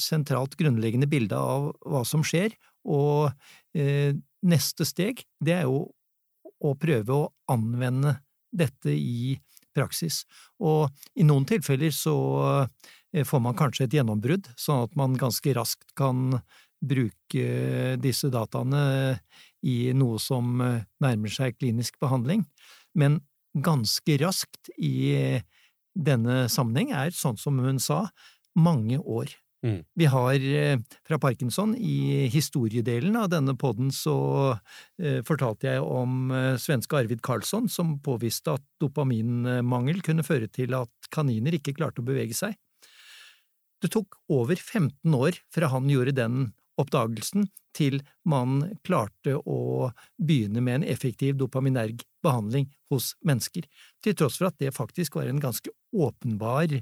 sentralt 0.04 0.56
grunnleggende 0.60 1.08
bilde 1.10 1.38
av 1.38 1.70
hva 1.84 2.04
som 2.08 2.24
skjer, 2.26 2.54
og 2.84 3.32
eh, 3.76 4.12
neste 4.44 4.86
steg, 4.88 5.24
det 5.40 5.56
er 5.60 5.66
jo 5.68 5.86
å 6.64 6.74
prøve 6.80 7.16
å 7.16 7.30
anvende 7.52 8.18
dette 8.54 8.92
i 8.92 9.34
praksis. 9.74 10.22
Og 10.62 10.92
i 11.18 11.26
noen 11.26 11.46
tilfeller 11.48 11.92
så 11.94 12.16
eh, 13.12 13.24
får 13.26 13.42
man 13.42 13.58
kanskje 13.58 13.88
et 13.88 13.98
gjennombrudd, 13.98 14.52
sånn 14.60 14.84
at 14.86 14.94
man 14.98 15.18
ganske 15.20 15.56
raskt 15.56 15.96
kan 15.98 16.38
bruke 16.84 17.96
disse 17.96 18.28
dataene 18.28 18.84
i 19.64 19.94
noe 19.96 20.18
som 20.20 20.58
nærmer 21.00 21.32
seg 21.32 21.56
klinisk 21.56 21.96
behandling, 22.02 22.42
men 22.92 23.22
ganske 23.54 24.18
raskt 24.20 24.68
i 24.76 25.40
denne 25.94 26.44
sammenheng 26.50 26.92
er, 26.94 27.14
sånn 27.14 27.38
som 27.40 27.58
hun 27.62 27.78
sa, 27.82 28.04
mange 28.54 28.98
år. 28.98 29.30
Mm. 29.64 29.78
Vi 29.96 30.06
har 30.12 30.42
fra 31.08 31.18
Parkinson, 31.18 31.72
i 31.76 32.26
historiedelen 32.28 33.16
av 33.16 33.30
denne 33.32 33.54
poden 33.56 33.88
så 33.94 34.16
eh, 35.00 35.22
fortalte 35.24 35.70
jeg 35.70 35.80
om 35.80 36.28
eh, 36.36 36.58
svenske 36.60 36.98
Arvid 36.98 37.22
Karlsson 37.24 37.70
som 37.72 37.94
påviste 38.04 38.58
at 38.58 38.66
dopaminmangel 38.82 40.02
kunne 40.04 40.26
føre 40.26 40.50
til 40.52 40.76
at 40.76 41.08
kaniner 41.14 41.56
ikke 41.56 41.76
klarte 41.78 42.04
å 42.04 42.08
bevege 42.10 42.36
seg. 42.36 42.58
Det 43.80 43.88
tok 43.92 44.20
over 44.32 44.56
15 44.60 45.16
år 45.16 45.40
fra 45.52 45.72
han 45.72 45.88
gjorde 45.88 46.16
den 46.16 46.44
oppdagelsen 46.80 47.48
til 47.74 48.00
man 48.28 48.60
klarte 48.86 49.36
å 49.36 49.90
begynne 50.22 50.62
med 50.62 50.80
en 50.80 50.86
effektiv 50.94 51.38
dopaminerg 51.40 52.04
behandling 52.24 52.68
hos 52.92 53.12
mennesker, 53.26 53.66
til 54.04 54.16
tross 54.16 54.38
for 54.40 54.48
at 54.48 54.60
det 54.62 54.72
faktisk 54.76 55.18
var 55.18 55.28
en 55.28 55.42
ganske 55.42 55.70
åpenbar 55.94 56.72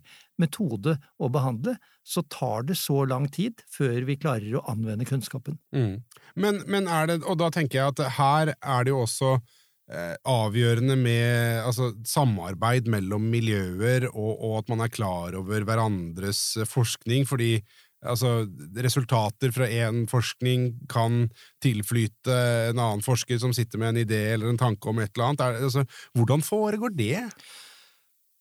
metode 0.40 0.96
å 1.20 1.30
behandle, 1.32 1.76
så 2.04 2.24
tar 2.30 2.68
det 2.68 2.78
så 2.80 3.02
lang 3.08 3.28
tid 3.32 3.64
før 3.72 4.06
vi 4.08 4.18
klarer 4.20 4.58
å 4.58 4.64
anvende 4.70 5.08
kunnskapen. 5.08 5.58
Mm. 5.74 5.96
Men, 6.34 6.62
men, 6.66 6.88
er 6.88 7.10
det, 7.10 7.18
og 7.24 7.40
da 7.42 7.50
tenker 7.54 7.80
jeg 7.80 7.94
at 7.94 8.04
her 8.18 8.54
er 8.54 8.86
det 8.86 8.94
jo 8.94 9.02
også 9.04 9.34
eh, 9.36 10.16
avgjørende 10.28 10.96
med 11.00 11.62
altså, 11.66 11.92
samarbeid 12.08 12.90
mellom 12.92 13.28
miljøer, 13.32 14.08
og, 14.12 14.32
og, 14.34 14.58
at 14.62 14.74
man 14.74 14.84
er 14.86 14.92
klar 14.92 15.38
over 15.38 15.66
hverandres 15.68 16.44
forskning, 16.70 17.26
fordi 17.28 17.56
Altså, 18.02 18.46
resultater 18.82 19.52
fra 19.54 19.68
én 19.70 20.04
forskning 20.10 20.72
kan 20.90 21.28
tilflyte 21.62 22.34
en 22.72 22.80
annen 22.82 23.04
forsker 23.04 23.38
som 23.38 23.54
sitter 23.54 23.78
med 23.78 23.92
en 23.92 24.02
idé 24.02 24.22
eller 24.32 24.50
en 24.50 24.58
tanke 24.58 24.90
om 24.90 24.98
et 24.98 25.12
eller 25.14 25.28
annet. 25.28 25.44
Er, 25.44 25.68
altså, 25.68 25.84
hvordan 26.18 26.42
foregår 26.42 26.96
det? 26.98 27.22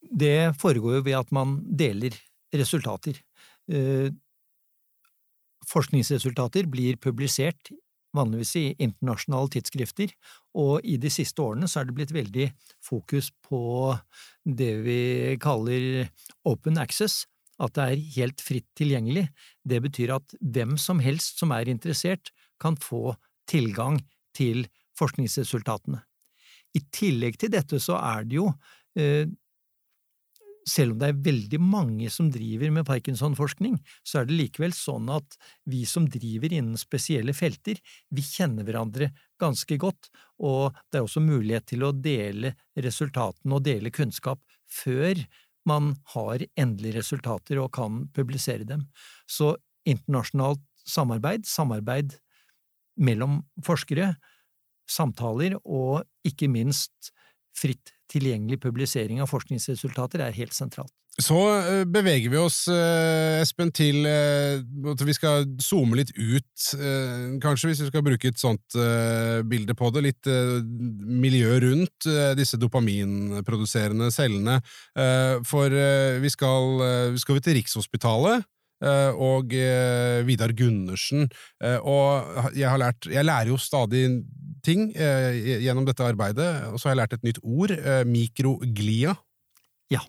Det 0.02 0.56
foregår 0.58 0.98
jo 0.98 1.06
ved 1.06 1.20
at 1.20 1.32
man 1.36 1.60
deler 1.78 2.18
resultater. 2.58 3.22
Eh, 3.70 4.10
forskningsresultater 5.70 6.66
blir 6.72 6.98
publisert 6.98 7.70
vanligvis 8.16 8.56
i 8.60 8.66
internasjonale 8.84 9.52
tidsskrifter, 9.54 10.12
og 10.60 10.84
i 10.84 10.98
de 11.00 11.12
siste 11.14 11.42
årene 11.44 11.70
så 11.72 11.82
er 11.82 11.88
det 11.88 11.96
blitt 11.96 12.14
veldig 12.16 12.48
fokus 12.84 13.32
på 13.46 13.62
det 14.44 14.74
vi 14.84 15.02
kaller 15.42 16.10
open 16.48 16.80
access, 16.82 17.24
at 17.62 17.76
det 17.78 17.88
er 17.88 18.06
helt 18.18 18.42
fritt 18.44 18.68
tilgjengelig, 18.78 19.28
det 19.68 19.82
betyr 19.86 20.16
at 20.18 20.38
hvem 20.42 20.78
som 20.82 21.02
helst 21.04 21.42
som 21.42 21.54
er 21.56 21.70
interessert, 21.72 22.34
kan 22.62 22.78
få 22.78 23.16
tilgang 23.50 24.00
til 24.38 24.66
forskningsresultatene. 25.00 26.02
I 26.78 26.82
tillegg 26.94 27.40
til 27.42 27.52
dette 27.54 27.80
så 27.84 27.98
er 28.00 28.28
det 28.28 28.38
jo, 28.38 28.48
eh, 28.96 29.26
selv 30.68 30.94
om 30.94 31.00
det 31.02 31.08
er 31.10 31.24
veldig 31.26 31.60
mange 31.60 32.10
som 32.14 32.30
driver 32.32 32.72
med 32.72 32.86
Parkinson-forskning, 32.86 33.80
så 34.06 34.22
er 34.22 34.30
det 34.30 34.38
likevel 34.38 34.76
sånn 34.78 35.10
at 35.12 35.36
vi 35.66 35.84
som 35.90 36.06
driver 36.06 36.54
innen 36.54 36.78
spesielle 36.80 37.34
felter, 37.34 37.82
vi 38.14 38.22
kjenner 38.22 38.68
hverandre 38.68 39.10
ganske 39.42 39.78
godt, 39.82 40.12
og 40.40 40.78
det 40.92 41.02
er 41.02 41.08
også 41.08 41.24
mulighet 41.26 41.66
til 41.74 41.84
å 41.84 41.96
dele 41.98 42.54
resultatene 42.78 43.58
og 43.58 43.66
dele 43.66 43.92
kunnskap 43.94 44.40
før 44.70 45.18
man 45.68 45.94
har 46.14 46.44
endelige 46.60 47.00
resultater 47.00 47.60
og 47.62 47.72
kan 47.76 48.06
publisere 48.16 48.66
dem. 48.68 48.88
Så 49.30 49.56
internasjonalt 49.88 50.64
samarbeid, 50.88 51.46
samarbeid 51.46 52.18
mellom 52.98 53.42
forskere, 53.66 54.16
samtaler 54.90 55.58
og 55.62 56.04
ikke 56.28 56.50
minst 56.52 57.12
fritt 57.58 57.94
tilgjengelig 58.12 58.60
publisering 58.64 59.22
av 59.24 59.30
forskningsresultater 59.32 60.24
er 60.26 60.36
helt 60.36 60.56
sentralt. 60.56 60.94
Så 61.22 61.38
eh, 61.54 61.84
beveger 61.90 62.32
vi 62.32 62.40
oss, 62.40 62.64
eh, 62.72 63.42
Espen, 63.42 63.72
til 63.76 64.06
eh, 64.10 64.62
at 64.92 65.04
vi 65.06 65.16
skal 65.16 65.46
zoome 65.62 66.00
litt 66.00 66.14
ut, 66.18 66.48
kanskje, 67.42 67.72
hvis 67.72 67.82
vi 67.84 67.90
skal 67.90 68.04
bruke 68.06 68.30
et 68.30 68.40
sånt 68.40 68.76
bilde 69.50 69.74
på 69.78 69.90
det. 69.94 70.04
Litt 70.06 70.30
miljø 70.30 71.58
rundt 71.64 72.06
disse 72.38 72.60
dopaminproduserende 72.62 74.12
cellene. 74.14 74.60
For 75.48 75.74
vi 76.22 76.32
skal, 76.32 76.84
vi 77.18 77.42
til 77.42 77.58
Rikshospitalet. 77.58 78.46
Og 79.18 79.56
Vidar 80.28 80.54
Gundersen. 80.58 81.28
Og 81.82 82.54
jeg, 82.54 82.70
har 82.70 82.80
lært, 82.82 83.10
jeg 83.10 83.28
lærer 83.28 83.52
jo 83.52 83.60
stadig 83.62 84.06
ting 84.66 84.92
gjennom 84.94 85.90
dette 85.90 86.06
arbeidet, 86.06 86.50
og 86.70 86.78
så 86.78 86.90
har 86.90 86.96
jeg 86.96 87.02
lært 87.02 87.18
et 87.18 87.28
nytt 87.32 87.42
ord. 87.42 87.76
Mikroglia. 88.10 89.18
Ja. 89.92 90.06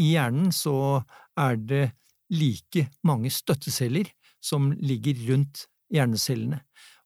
I 0.00 0.14
hjernen 0.14 0.52
så 0.54 1.02
er 1.38 1.58
det 1.58 1.84
like 2.32 2.86
mange 3.04 3.32
støtteceller 3.32 4.08
som 4.42 4.70
ligger 4.80 5.18
rundt 5.28 5.66
hjernecellene, 5.92 6.62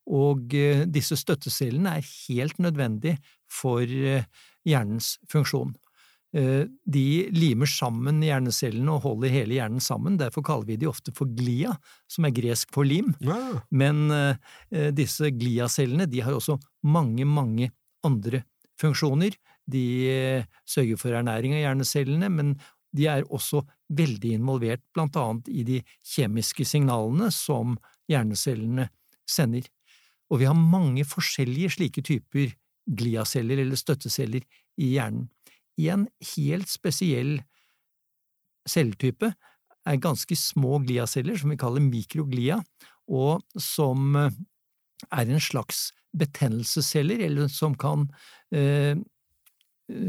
og 0.07 0.53
eh, 0.55 0.85
disse 0.87 1.17
støttecellene 1.19 1.97
er 1.99 2.13
helt 2.29 2.61
nødvendige 2.63 3.19
for 3.51 3.83
eh, 3.83 4.23
hjernens 4.67 5.17
funksjon. 5.31 5.75
De 6.37 7.03
limer 7.33 7.69
sammen 7.71 8.19
hjernecellene 8.21 8.91
og 8.93 9.05
holder 9.05 9.31
hele 9.31 9.55
hjernen 9.55 9.81
sammen, 9.81 10.17
derfor 10.19 10.43
kaller 10.45 10.67
vi 10.67 10.75
de 10.77 10.89
ofte 10.89 11.13
for 11.15 11.31
glia, 11.33 11.71
som 12.11 12.27
er 12.27 12.33
gresk 12.35 12.73
for 12.75 12.85
lim. 12.85 13.13
Ja. 13.23 13.63
Men 13.71 14.11
disse 14.93 15.31
gliacellene 15.33 16.05
de 16.11 16.19
har 16.21 16.35
også 16.35 16.59
mange, 16.85 17.25
mange 17.25 17.71
andre 18.05 18.43
funksjoner. 18.77 19.39
De 19.71 19.85
sørger 20.67 20.99
for 20.99 21.15
ernæring 21.15 21.55
av 21.55 21.63
hjernecellene, 21.63 22.29
men 22.29 22.53
de 22.95 23.07
er 23.11 23.25
også 23.33 23.63
veldig 23.97 24.35
involvert 24.37 24.83
blant 24.95 25.17
annet 25.19 25.49
i 25.51 25.63
de 25.67 25.81
kjemiske 26.05 26.65
signalene 26.67 27.29
som 27.33 27.75
hjernecellene 28.09 28.87
sender. 29.27 29.67
Og 30.31 30.41
vi 30.41 30.47
har 30.49 30.57
mange 30.57 31.05
forskjellige 31.07 31.75
slike 31.77 32.03
typer 32.05 32.53
gliaceller 32.87 33.63
eller 33.63 33.79
støtteceller 33.79 34.45
i 34.79 34.93
hjernen. 34.95 35.27
En 35.77 36.07
helt 36.33 36.71
spesiell 36.71 37.37
celletype 38.67 39.31
er 39.87 40.03
ganske 40.03 40.35
små 40.35 40.81
gliaceller 40.83 41.37
som 41.39 41.51
vi 41.53 41.59
kaller 41.59 41.83
mikroglia, 41.83 42.59
og 43.07 43.43
som 43.61 44.17
er 44.17 45.29
en 45.29 45.43
slags 45.43 45.91
betennelsesceller, 46.17 47.21
eller 47.27 47.51
som 47.51 47.75
kan 47.77 48.07
eh, 48.51 48.97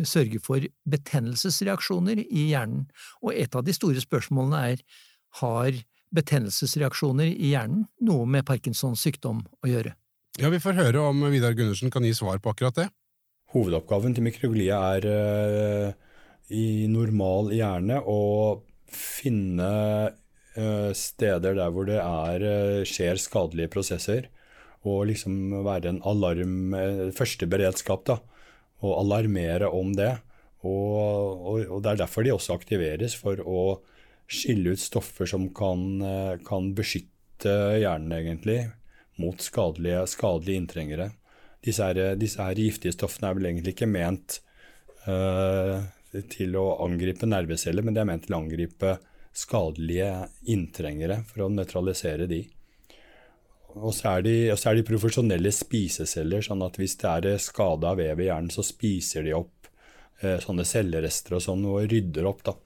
sørge 0.07 0.41
for 0.43 0.65
betennelsesreaksjoner 0.91 2.25
i 2.25 2.49
hjernen. 2.51 2.89
Og 3.23 3.35
et 3.35 3.55
av 3.55 3.65
de 3.67 3.75
store 3.77 4.03
spørsmålene 4.03 4.65
er 4.73 4.83
har 5.43 5.81
betennelsesreaksjoner 6.15 7.29
i 7.29 7.53
hjernen 7.53 7.85
noe 8.05 8.27
med 8.31 8.47
Parkinsons 8.49 9.03
sykdom 9.05 9.43
å 9.63 9.71
gjøre? 9.71 9.95
Ja, 10.39 10.51
Vi 10.53 10.61
får 10.63 10.79
høre 10.79 11.03
om 11.11 11.25
Vidar 11.33 11.57
Gundersen 11.59 11.93
kan 11.93 12.07
gi 12.07 12.15
svar 12.17 12.39
på 12.41 12.53
akkurat 12.53 12.77
det. 12.79 12.89
Hovedoppgaven 13.55 14.15
til 14.15 14.27
mikroglia 14.27 14.79
er 14.97 15.07
uh, 15.09 15.93
i 16.53 16.87
normal 16.91 17.53
hjerne 17.57 18.01
å 18.05 18.21
finne 18.93 19.69
uh, 20.09 20.91
steder 20.97 21.57
der 21.57 21.73
hvor 21.73 21.89
det 21.89 21.99
er, 21.99 22.45
uh, 22.45 22.89
skjer 22.89 23.21
skadelige 23.21 23.73
prosesser, 23.73 24.29
og 24.87 25.09
liksom 25.11 25.57
være 25.67 25.91
en 25.91 26.03
alarm, 26.07 26.77
første 27.17 27.49
beredskap, 27.51 28.05
da, 28.07 28.21
og 28.85 28.97
alarmere 29.03 29.71
om 29.75 29.93
det. 29.97 30.15
Og, 30.67 30.97
og, 30.99 31.63
og, 31.69 31.79
det 31.85 31.93
er 31.93 32.03
derfor 32.03 32.27
de 32.27 32.35
også 32.35 32.57
aktiveres, 32.59 33.15
for 33.19 33.41
å 33.43 33.63
skille 34.29 34.75
ut 34.75 34.83
stoffer 34.83 35.29
som 35.31 35.47
kan, 35.57 36.03
kan 36.47 36.73
beskytte 36.77 37.55
hjernen, 37.81 38.13
egentlig, 38.13 38.59
mot 39.19 39.41
skadelige, 39.43 40.05
skadelige 40.11 40.63
inntrengere. 40.63 41.11
Disse, 41.65 41.87
her, 41.87 42.17
disse 42.19 42.43
her, 42.43 42.59
giftige 42.59 42.95
stoffene 42.95 43.31
er 43.31 43.39
vel 43.39 43.49
egentlig 43.51 43.75
ikke 43.75 43.91
ment 43.91 44.39
uh, 45.09 45.81
til 46.31 46.55
å 46.59 46.67
angripe 46.85 47.27
nerveceller, 47.29 47.85
men 47.85 47.97
de 47.97 48.03
er 48.03 48.11
ment 48.11 48.27
til 48.27 48.37
å 48.37 48.43
angripe 48.43 48.95
skadelige 49.39 50.13
inntrengere 50.51 51.23
for 51.29 51.47
å 51.47 51.51
nøytralisere 51.53 52.29
de. 52.31 52.45
Og 53.77 53.93
så, 53.95 54.17
er 54.17 54.25
er 54.57 54.79
de 54.79 54.87
profesjonelle 54.87 55.53
spiseceller, 55.53 56.41
sånn 56.43 56.65
at 56.65 56.79
hvis 56.81 56.97
det 57.03 57.11
er 57.35 57.43
skade 57.43 57.87
av 57.89 57.99
vev 58.01 58.21
i 58.21 58.31
hjernen, 58.31 58.51
så 58.51 58.65
spiser 58.65 59.27
de 59.27 59.35
opp 59.37 59.69
eh, 60.23 60.39
sånne 60.41 60.65
cellerester 60.65 61.37
og 61.37 61.45
sånn, 61.45 61.67
og 61.69 61.85
rydder 61.91 62.27
opp. 62.31 62.43
da. 62.49 62.57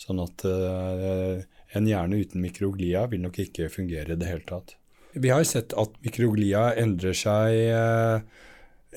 Sånn 0.00 0.22
at 0.22 0.46
eh, 0.46 1.42
en 1.74 1.90
hjerne 1.90 2.22
uten 2.22 2.42
mikroglia 2.44 3.06
vil 3.10 3.24
nok 3.26 3.42
ikke 3.46 3.70
fungere 3.72 4.14
i 4.14 4.20
det 4.20 4.30
hele 4.30 4.46
tatt. 4.46 4.76
Vi 5.14 5.30
har 5.30 5.44
sett 5.46 5.74
at 5.78 5.94
mikroglia 6.02 6.72
endrer 6.80 7.14
seg, 7.14 7.54
eh, 7.74 8.46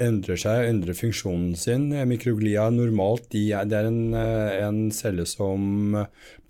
endrer 0.03 0.39
seg, 0.39 0.67
endrer 0.69 0.97
funksjonen 0.97 1.55
sin. 1.59 1.89
Mikroglia 2.09 2.67
normalt 2.73 3.29
de 3.33 3.43
er, 3.55 3.67
det 3.69 3.79
er 3.79 3.89
en, 3.89 4.13
eh, 4.17 4.57
en, 4.65 4.79
celle 4.95 5.25
som 5.29 5.97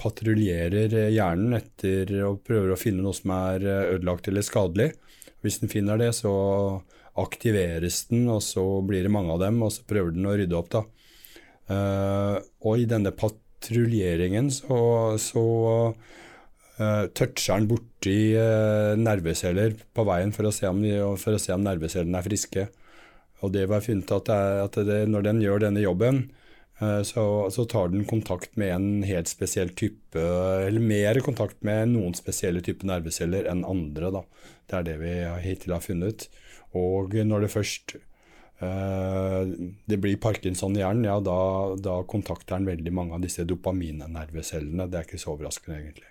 patruljerer 0.02 0.94
hjernen 1.14 1.58
etter 1.58 2.12
og 2.28 2.44
prøver 2.48 2.74
å 2.74 2.80
finne 2.80 3.06
noe 3.06 3.18
som 3.18 3.34
er 3.36 3.66
eh, 3.66 3.90
ødelagt 3.96 4.30
eller 4.30 4.46
skadelig. 4.46 4.92
Hvis 5.46 5.60
den 5.62 5.72
finner 5.72 6.00
det, 6.02 6.14
så 6.18 6.34
aktiveres 7.18 8.06
den, 8.12 8.28
og 8.30 8.42
så 8.46 8.64
blir 8.86 9.06
det 9.06 9.14
mange 9.14 9.34
av 9.34 9.42
dem, 9.42 9.62
og 9.66 9.74
så 9.74 9.86
prøver 9.90 10.14
den 10.14 10.30
å 10.30 10.36
rydde 10.38 10.58
opp. 10.58 10.70
da. 10.74 10.84
og 12.64 12.80
i 12.80 12.86
denne 12.88 13.12
patruljeringen 13.12 14.50
så, 14.54 14.78
så 15.20 15.46
toucher 17.18 17.58
den 17.58 17.68
borti 17.70 18.18
nerveceller 19.02 19.74
på 19.98 20.06
veien 20.08 20.34
for 20.36 20.50
å, 20.50 20.54
om, 20.70 20.84
for 21.18 21.38
å 21.38 21.42
se 21.42 21.56
om 21.56 21.66
nervecellene 21.66 22.22
er 22.22 22.28
friske. 22.30 22.68
Og 23.46 23.54
det 23.54 23.68
var 23.70 23.86
funnet 23.86 24.12
at, 24.14 24.30
det, 24.30 24.42
at 24.66 24.80
det, 24.88 25.00
når 25.12 25.28
den 25.28 25.42
gjør 25.44 25.62
denne 25.68 25.84
jobben, 25.84 26.24
uh, 26.82 27.04
så, 27.06 27.24
så, 27.54 27.68
tar 27.70 27.94
den 27.94 28.08
kontakt 28.10 28.58
med 28.58 28.74
en 28.74 28.90
helt 29.08 29.30
spesiell 29.30 29.74
type 29.78 30.18
Eller 30.18 30.82
mer 30.82 31.20
kontakt 31.26 31.62
med 31.66 31.94
noen 31.94 32.18
spesielle 32.18 32.64
typer 32.66 32.90
nerveceller 32.90 33.50
enn 33.52 33.66
andre. 33.68 34.12
Da. 34.16 34.26
Det 34.68 34.80
er 34.80 34.90
det 34.90 35.00
vi 35.04 35.16
hittil 35.46 35.78
har 35.78 35.86
funnet. 35.86 36.30
Og 36.78 37.14
når 37.14 37.46
det 37.46 37.54
først 37.54 37.98
det 38.58 39.98
blir 40.02 40.18
parkinson 40.18 40.74
i 40.74 40.82
hjernen, 40.82 41.06
ja, 41.06 41.20
da, 41.22 41.76
da 41.78 42.00
kontakter 42.10 42.58
den 42.58 42.66
veldig 42.66 42.94
mange 42.94 43.14
av 43.14 43.22
disse 43.22 43.46
dopaminnervecellene. 43.46 44.88
Det 44.90 44.98
er 44.98 45.06
ikke 45.06 45.20
så 45.22 45.36
overraskende, 45.36 45.78
egentlig. 45.78 46.10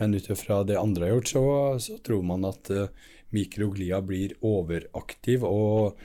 Men 0.00 0.14
ut 0.16 0.30
ifra 0.32 0.62
det 0.66 0.78
andre 0.80 1.06
har 1.06 1.18
gjort, 1.18 1.30
så, 1.30 1.44
så 1.84 1.98
tror 2.06 2.24
man 2.26 2.48
at 2.48 2.70
uh, 2.72 2.88
mikroglia 3.34 4.00
blir 4.02 4.34
overaktiv. 4.40 5.44
Og 5.46 6.00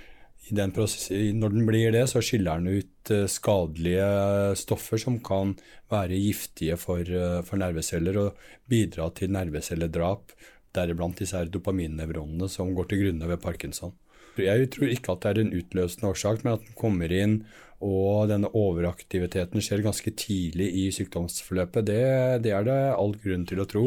den 0.49 0.73
når 0.73 1.54
den 1.54 1.65
blir 1.67 1.91
det, 1.93 2.08
så 2.10 2.21
skiller 2.25 2.62
den 2.62 2.82
ut 2.82 3.12
uh, 3.13 3.28
skadelige 3.30 4.56
stoffer 4.58 5.02
som 5.02 5.19
kan 5.21 5.56
være 5.91 6.17
giftige 6.17 6.78
for, 6.80 7.04
uh, 7.06 7.41
for 7.45 7.62
nerveceller 7.62 8.17
og 8.17 8.43
bidra 8.69 9.10
til 9.13 9.34
nervecelledrap. 9.36 10.34
Deriblant 10.73 11.21
disse 11.21 11.43
dopaminnevronene 11.49 12.49
som 12.49 12.73
går 12.78 12.89
til 12.89 13.04
grunne 13.04 13.30
ved 13.30 13.41
parkinson. 13.41 13.93
Jeg 14.39 14.69
tror 14.71 14.91
ikke 14.93 15.13
at 15.13 15.25
det 15.25 15.32
er 15.32 15.41
en 15.43 15.56
utløsende 15.58 16.12
årsak, 16.13 16.43
men 16.45 16.56
at 16.56 16.63
den 16.63 16.78
kommer 16.78 17.12
inn 17.12 17.41
og 17.80 18.28
denne 18.28 18.49
overaktiviteten 18.60 19.63
skjer 19.63 19.84
ganske 19.86 20.12
tidlig 20.19 20.67
i 20.82 20.88
sykdomsforløpet, 20.91 21.86
det, 21.88 22.02
det, 22.43 22.52
er 22.52 22.65
det 22.67 22.80
all 22.91 23.15
grunn 23.23 23.45
til 23.47 23.63
å 23.63 23.67
tro. 23.69 23.86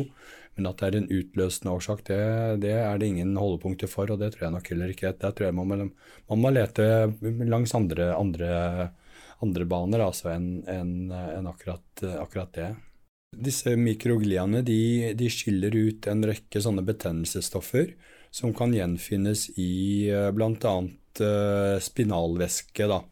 Men 0.57 0.69
at 0.69 0.83
det 0.83 0.89
er 0.89 0.97
en 0.99 1.09
utløsende 1.09 1.73
årsak, 1.73 2.03
det, 2.09 2.19
det, 2.65 2.75
er 2.77 2.99
det 3.01 3.09
ingen 3.09 3.37
holdepunkter 3.41 3.89
for, 3.89 4.11
og 4.13 4.21
det 4.21 4.35
tror 4.35 4.47
jeg 4.47 4.55
nok 4.57 4.71
heller 4.73 4.93
ikke. 4.93 5.15
Der 5.21 5.33
tror 5.33 5.49
jeg 5.49 5.57
man, 5.57 5.71
må, 5.71 5.89
man 6.29 6.43
må 6.43 6.53
lete 6.53 6.87
langs 7.49 7.73
andre, 7.79 8.11
andre, 8.19 8.51
andre 9.45 9.69
baner 9.69 10.05
altså, 10.05 10.35
enn 10.35 10.49
en, 10.69 10.97
en 11.13 11.49
akkurat, 11.49 12.05
akkurat, 12.21 12.53
det. 12.59 12.71
Disse 13.33 13.73
mikrogliene 13.81 14.61
de, 14.67 15.15
de, 15.17 15.31
skiller 15.33 15.73
ut 15.73 16.09
en 16.13 16.27
rekke 16.29 16.61
sånne 16.61 16.85
betennelsesstoffer 16.85 17.95
som 18.33 18.53
kan 18.57 18.75
gjenfinnes 18.77 19.49
i 19.61 20.11
bl.a. 20.37 20.75
Uh, 21.21 21.77
spinalvæske. 21.85 22.87
da. 22.89 23.03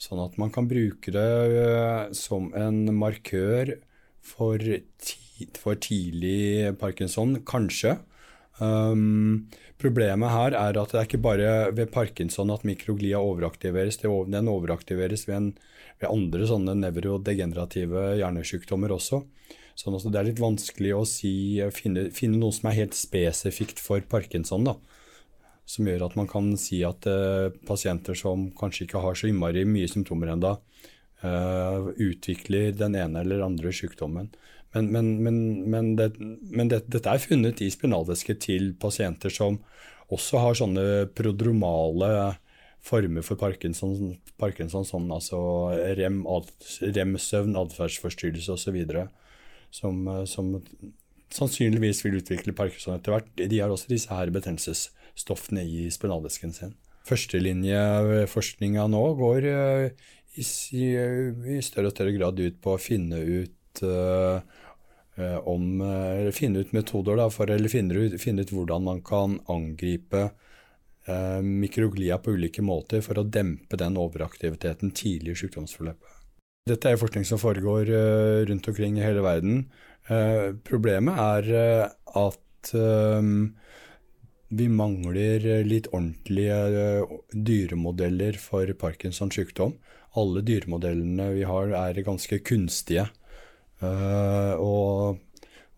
Sånn 0.00 0.20
at 0.20 0.36
man 0.40 0.52
kan 0.52 0.68
bruke 0.68 1.12
det 1.12 1.28
eh, 1.56 2.00
som 2.16 2.50
en 2.56 2.84
markør 2.96 3.78
for, 4.20 4.60
ti, 4.60 5.25
for 5.60 5.78
tidlig 5.80 6.72
parkinson, 6.80 7.40
kanskje. 7.48 7.96
Um, 8.58 9.48
problemet 9.80 10.32
her 10.32 10.56
er 10.56 10.78
at 10.80 10.92
det 10.92 11.00
er 11.00 11.08
ikke 11.08 11.20
bare 11.20 11.50
ved 11.76 11.92
parkinson 11.92 12.52
at 12.54 12.64
mikroglia 12.64 13.20
overaktiveres. 13.20 14.00
Den 14.00 14.48
overaktiveres 14.52 15.26
ved, 15.28 15.36
en, 15.36 15.50
ved 16.00 16.10
andre 16.10 16.48
sånne 16.48 16.76
nevrodegenerative 16.80 18.16
hjernesykdommer 18.22 18.96
også. 18.96 19.22
Sånn 19.76 19.98
det 20.08 20.20
er 20.20 20.30
litt 20.30 20.40
vanskelig 20.40 20.94
å 20.96 21.04
si, 21.04 21.60
finne, 21.76 22.08
finne, 22.16 22.40
noe 22.40 22.54
som 22.56 22.70
er 22.70 22.78
helt 22.78 22.96
spesifikt 22.96 23.82
for 23.82 24.00
parkinson. 24.08 24.64
da 24.64 24.78
som 25.66 25.88
gjør 25.88 26.06
at 26.06 26.14
man 26.18 26.28
kan 26.30 26.52
si 26.60 26.80
at 26.86 27.06
uh, 27.10 27.50
pasienter 27.66 28.16
som 28.18 28.48
kanskje 28.56 28.86
ikke 28.86 29.02
har 29.02 29.18
så 29.18 29.28
innmari 29.30 29.64
mye 29.68 29.88
symptomer 29.90 30.30
ennå, 30.32 30.52
uh, 31.26 31.88
utvikler 31.98 32.70
den 32.78 32.94
ene 32.98 33.24
eller 33.24 33.42
andre 33.46 33.72
sykdommen. 33.74 34.30
Men, 34.76 34.90
men, 34.92 35.06
men, 35.24 35.64
men, 35.72 36.68
det, 36.68 36.78
det, 36.78 36.82
dette 36.92 37.12
er 37.12 37.22
funnet 37.22 37.62
i 37.64 37.70
spinalvæske 37.72 38.36
til 38.42 38.74
pasienter 38.80 39.32
som 39.32 39.58
også 40.12 40.42
har 40.42 40.58
sånne 40.58 40.84
prodromale 41.16 42.36
former 42.86 43.24
for 43.26 43.38
Parkinson, 43.40 44.14
Parkinson 44.38 44.86
sånn, 44.86 45.08
altså 45.14 45.38
rem, 45.98 46.20
rem-søvn, 46.80 47.56
atferdsforstyrrelse 47.58 48.54
osv. 48.54 48.78
Som, 49.74 50.04
som 50.30 50.52
sannsynligvis 51.34 52.04
vil 52.04 52.20
utvikle 52.20 52.54
Parkinson 52.56 52.96
etter 52.96 53.16
hvert. 53.16 53.32
De 53.36 53.60
har 53.60 53.72
også 53.72 53.90
disse 53.90 54.12
her 54.12 54.30
betennelsesstoffene 54.34 55.64
i 55.66 55.88
spinalvæsken 55.92 56.54
sin. 56.54 56.76
Førstelinjeforskninga 57.06 58.86
nå 58.90 59.02
går 59.18 59.48
uh, 59.50 60.06
i, 60.36 60.44
i, 60.44 61.58
større 61.62 61.90
og 61.90 61.94
større 61.94 62.14
grad 62.16 62.40
ut 62.42 62.56
på 62.62 62.74
å 62.74 62.82
finne 62.82 63.20
ut 63.22 63.82
uh, 63.86 64.42
om 65.48 65.80
uh, 65.80 66.30
Finne 66.36 66.60
ut 66.60 66.74
metoder 66.76 67.16
da, 67.16 67.30
for, 67.32 67.50
eller 67.50 67.72
finne 67.72 67.94
ut, 67.96 68.18
finne 68.20 68.44
ut, 68.44 68.52
hvordan 68.52 68.84
man 68.84 69.02
kan 69.06 69.40
angripe 69.52 70.30
mikroglia 71.46 72.16
på 72.18 72.32
ulike 72.34 72.64
måter 72.66 72.98
for 72.98 73.14
å 73.20 73.22
dempe 73.22 73.78
den 73.78 73.94
overaktiviteten 73.94 74.90
tidlig 74.90 75.36
i 75.36 75.38
sykdomsforløpet. 75.44 76.16
Dette 76.66 76.90
er 76.90 76.98
forskning 76.98 77.22
som 77.28 77.38
foregår 77.38 77.92
rundt 78.48 78.66
omkring 78.66 78.96
i 78.98 79.04
hele 79.04 79.22
verden. 79.22 79.60
Problemet 80.66 81.20
er 81.22 81.92
at 82.10 82.72
vi 84.48 84.66
mangler 84.66 85.46
litt 85.70 85.86
ordentlige 85.92 87.06
dyremodeller 87.30 88.42
for 88.42 88.74
Parkinsons 88.74 89.38
sykdom. 89.38 89.76
Alle 90.18 90.42
dyremodellene 90.42 91.30
vi 91.36 91.46
har 91.46 91.70
er 91.86 92.02
ganske 92.02 92.42
kunstige. 92.42 93.06
Og 93.82 95.18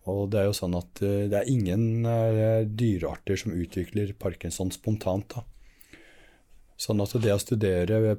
og 0.09 0.29
det 0.31 0.41
er 0.41 0.47
jo 0.49 0.55
sånn 0.57 0.77
at 0.79 1.01
uh, 1.03 1.27
det 1.29 1.37
er 1.39 1.51
ingen 1.51 2.05
uh, 2.07 2.63
dyrearter 2.65 3.39
som 3.39 3.55
utvikler 3.55 4.15
parkinson 4.19 4.71
spontant. 4.73 5.35
Da. 5.35 5.43
Sånn 6.79 7.03
at 7.03 7.15
det 7.19 7.35
å 7.35 7.41
studere 7.41 8.17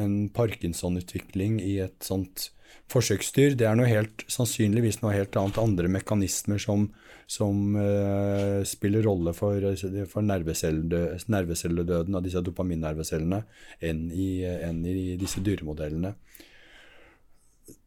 en 0.00 0.14
parkinson-utvikling 0.32 1.60
i 1.60 1.76
et 1.84 2.00
sånt 2.04 2.50
forsøksdyr, 2.88 3.52
det 3.60 3.66
er 3.68 3.76
noe 3.76 3.88
helt, 3.90 4.24
sannsynligvis 4.32 5.02
noe 5.02 5.12
helt 5.12 5.36
annet. 5.36 5.60
Andre 5.60 5.88
mekanismer 5.92 6.60
som, 6.62 6.88
som 7.30 7.76
uh, 7.76 8.64
spiller 8.68 9.04
rolle 9.04 9.34
for, 9.36 9.60
for 10.08 10.24
nervecelledøden 10.24 12.16
av 12.16 12.24
disse 12.24 12.40
dopaminnervecellene 12.44 13.42
enn 13.84 14.06
i, 14.10 14.30
enn 14.48 14.80
i 14.88 15.18
disse 15.20 15.44
dyremodellene. 15.44 16.16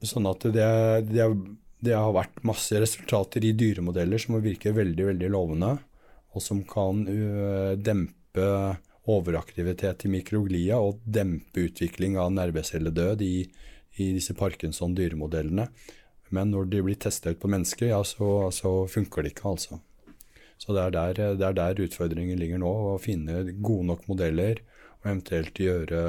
Sånn 0.05 0.27
at 0.29 0.45
det, 0.53 0.69
det 1.09 1.27
det 1.85 1.95
har 1.95 2.13
vært 2.15 2.43
masse 2.47 2.79
resultater 2.81 3.43
i 3.45 3.53
dyremodeller 3.57 4.21
som 4.21 4.39
virker 4.43 4.75
veldig 4.75 5.09
veldig 5.11 5.29
lovende, 5.33 5.75
og 6.35 6.43
som 6.43 6.63
kan 6.67 7.05
uh, 7.07 7.75
dempe 7.77 8.47
overaktivitet 9.11 10.07
i 10.07 10.11
mikroglia 10.15 10.79
og 10.81 11.03
dempe 11.05 11.67
utvikling 11.67 12.17
av 12.19 12.31
nervecelledød 12.33 13.21
i, 13.21 13.35
i 14.01 14.07
disse 14.17 14.33
Parkinson-dyremodellene. 14.37 15.67
Men 16.33 16.49
når 16.51 16.71
de 16.71 16.81
blir 16.87 16.97
testa 16.99 17.31
ut 17.31 17.41
på 17.41 17.51
mennesker, 17.53 17.91
ja, 17.91 18.01
så, 18.03 18.49
så, 18.51 18.71
funker 18.89 19.23
det 19.23 19.35
ikke, 19.35 19.51
altså. 19.53 19.77
Så 20.57 20.73
det 20.73 20.87
er, 20.87 20.95
der, 20.95 21.35
det 21.37 21.45
er 21.45 21.55
der 21.59 21.83
utfordringen 21.85 22.39
ligger 22.41 22.59
nå, 22.63 22.71
å 22.95 22.97
finne 23.03 23.43
gode 23.59 23.91
nok 23.91 24.07
modeller 24.09 24.63
og 25.03 25.09
eventuelt 25.11 25.59
gjøre 25.61 26.01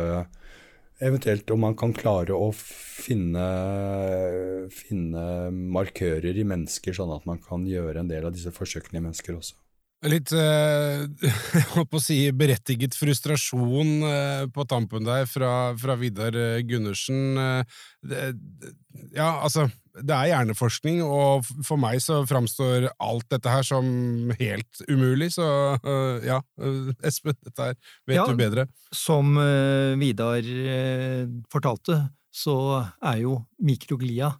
Eventuelt 0.98 1.50
om 1.50 1.60
man 1.60 1.74
kan 1.76 1.92
klare 1.92 2.32
å 2.32 2.48
finne, 2.56 3.42
finne, 4.72 5.24
markører 5.52 6.38
i 6.40 6.44
mennesker, 6.48 6.96
sånn 6.96 7.12
at 7.12 7.26
man 7.28 7.42
kan 7.44 7.66
gjøre 7.68 8.00
en 8.00 8.08
del 8.08 8.24
av 8.24 8.32
disse 8.32 8.52
forsøkene 8.54 9.02
i 9.02 9.04
mennesker 9.04 9.36
også. 9.36 9.58
Litt 10.06 10.32
eh, 10.36 11.02
jeg 11.56 11.66
holdt 11.72 11.90
på 11.90 11.98
å 11.98 12.02
si, 12.02 12.18
berettiget 12.36 12.96
frustrasjon 12.98 13.90
eh, 14.06 14.44
på 14.52 14.66
tampen 14.68 15.06
der 15.06 15.26
fra, 15.30 15.72
fra 15.80 15.96
Vidar 15.98 16.36
eh, 16.36 16.62
Gundersen. 16.66 17.34
Ja, 19.16 19.30
altså 19.42 19.66
det 19.96 20.12
er 20.12 20.28
hjerneforskning, 20.28 21.00
og 21.02 21.46
for 21.64 21.80
meg 21.80 22.02
så 22.04 22.20
framstår 22.28 22.90
alt 23.00 23.24
dette 23.32 23.48
her 23.48 23.64
som 23.64 23.86
helt 24.36 24.82
umulig, 24.90 25.30
så 25.38 25.46
ja, 26.30 26.42
Espen, 27.00 27.38
dette 27.40 27.70
her 27.70 27.78
vet 28.04 28.18
ja, 28.18 28.26
du 28.28 28.36
bedre. 28.36 28.66
Som 28.92 29.38
Vidar 30.00 30.50
fortalte, 31.52 32.02
så 32.28 32.58
er 33.00 33.22
jo 33.24 33.38
mikroglia 33.64 34.34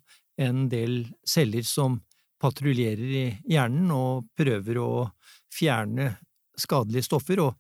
en 0.44 0.66
del 0.68 1.07
celler 1.24 1.64
som 1.64 1.96
patruljerer 2.42 3.12
i 3.16 3.26
hjernen 3.48 3.90
og 3.96 4.29
prøver 4.37 4.81
å 4.83 4.90
fjerne 5.56 6.12
skadelige 6.56 7.08
stoffer, 7.08 7.42
og 7.42 7.56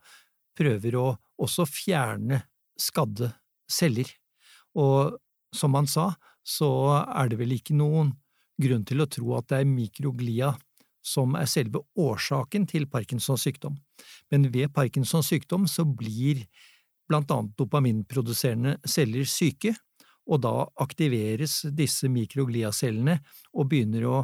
prøver 0.56 0.96
å 0.96 1.06
også 1.42 1.66
fjerne 1.68 2.42
skadde 2.80 3.30
celler. 3.68 4.08
Og 4.76 5.16
som 5.54 5.76
han 5.76 5.88
sa, 5.88 6.12
så 6.46 6.70
er 7.02 7.32
det 7.32 7.40
vel 7.40 7.56
ikke 7.56 7.76
noen 7.76 8.14
grunn 8.60 8.86
til 8.88 9.02
å 9.02 9.10
tro 9.10 9.34
at 9.36 9.50
det 9.50 9.60
er 9.62 9.68
mikroglia 9.68 10.54
som 11.06 11.36
er 11.38 11.46
selve 11.50 11.82
årsaken 12.02 12.66
til 12.70 12.88
Parkinsons 12.90 13.44
sykdom. 13.46 13.76
Men 14.32 14.48
ved 14.54 14.72
Parkinsons 14.74 15.30
sykdom 15.30 15.68
så 15.70 15.84
blir 15.86 16.42
blant 17.06 17.30
annet 17.30 17.54
dopaminproduserende 17.58 18.76
celler 18.88 19.28
syke, 19.30 19.76
og 20.26 20.42
da 20.42 20.64
aktiveres 20.82 21.60
disse 21.70 22.10
mikrogliacellene 22.10 23.20
og 23.54 23.68
begynner 23.70 24.08
å 24.10 24.22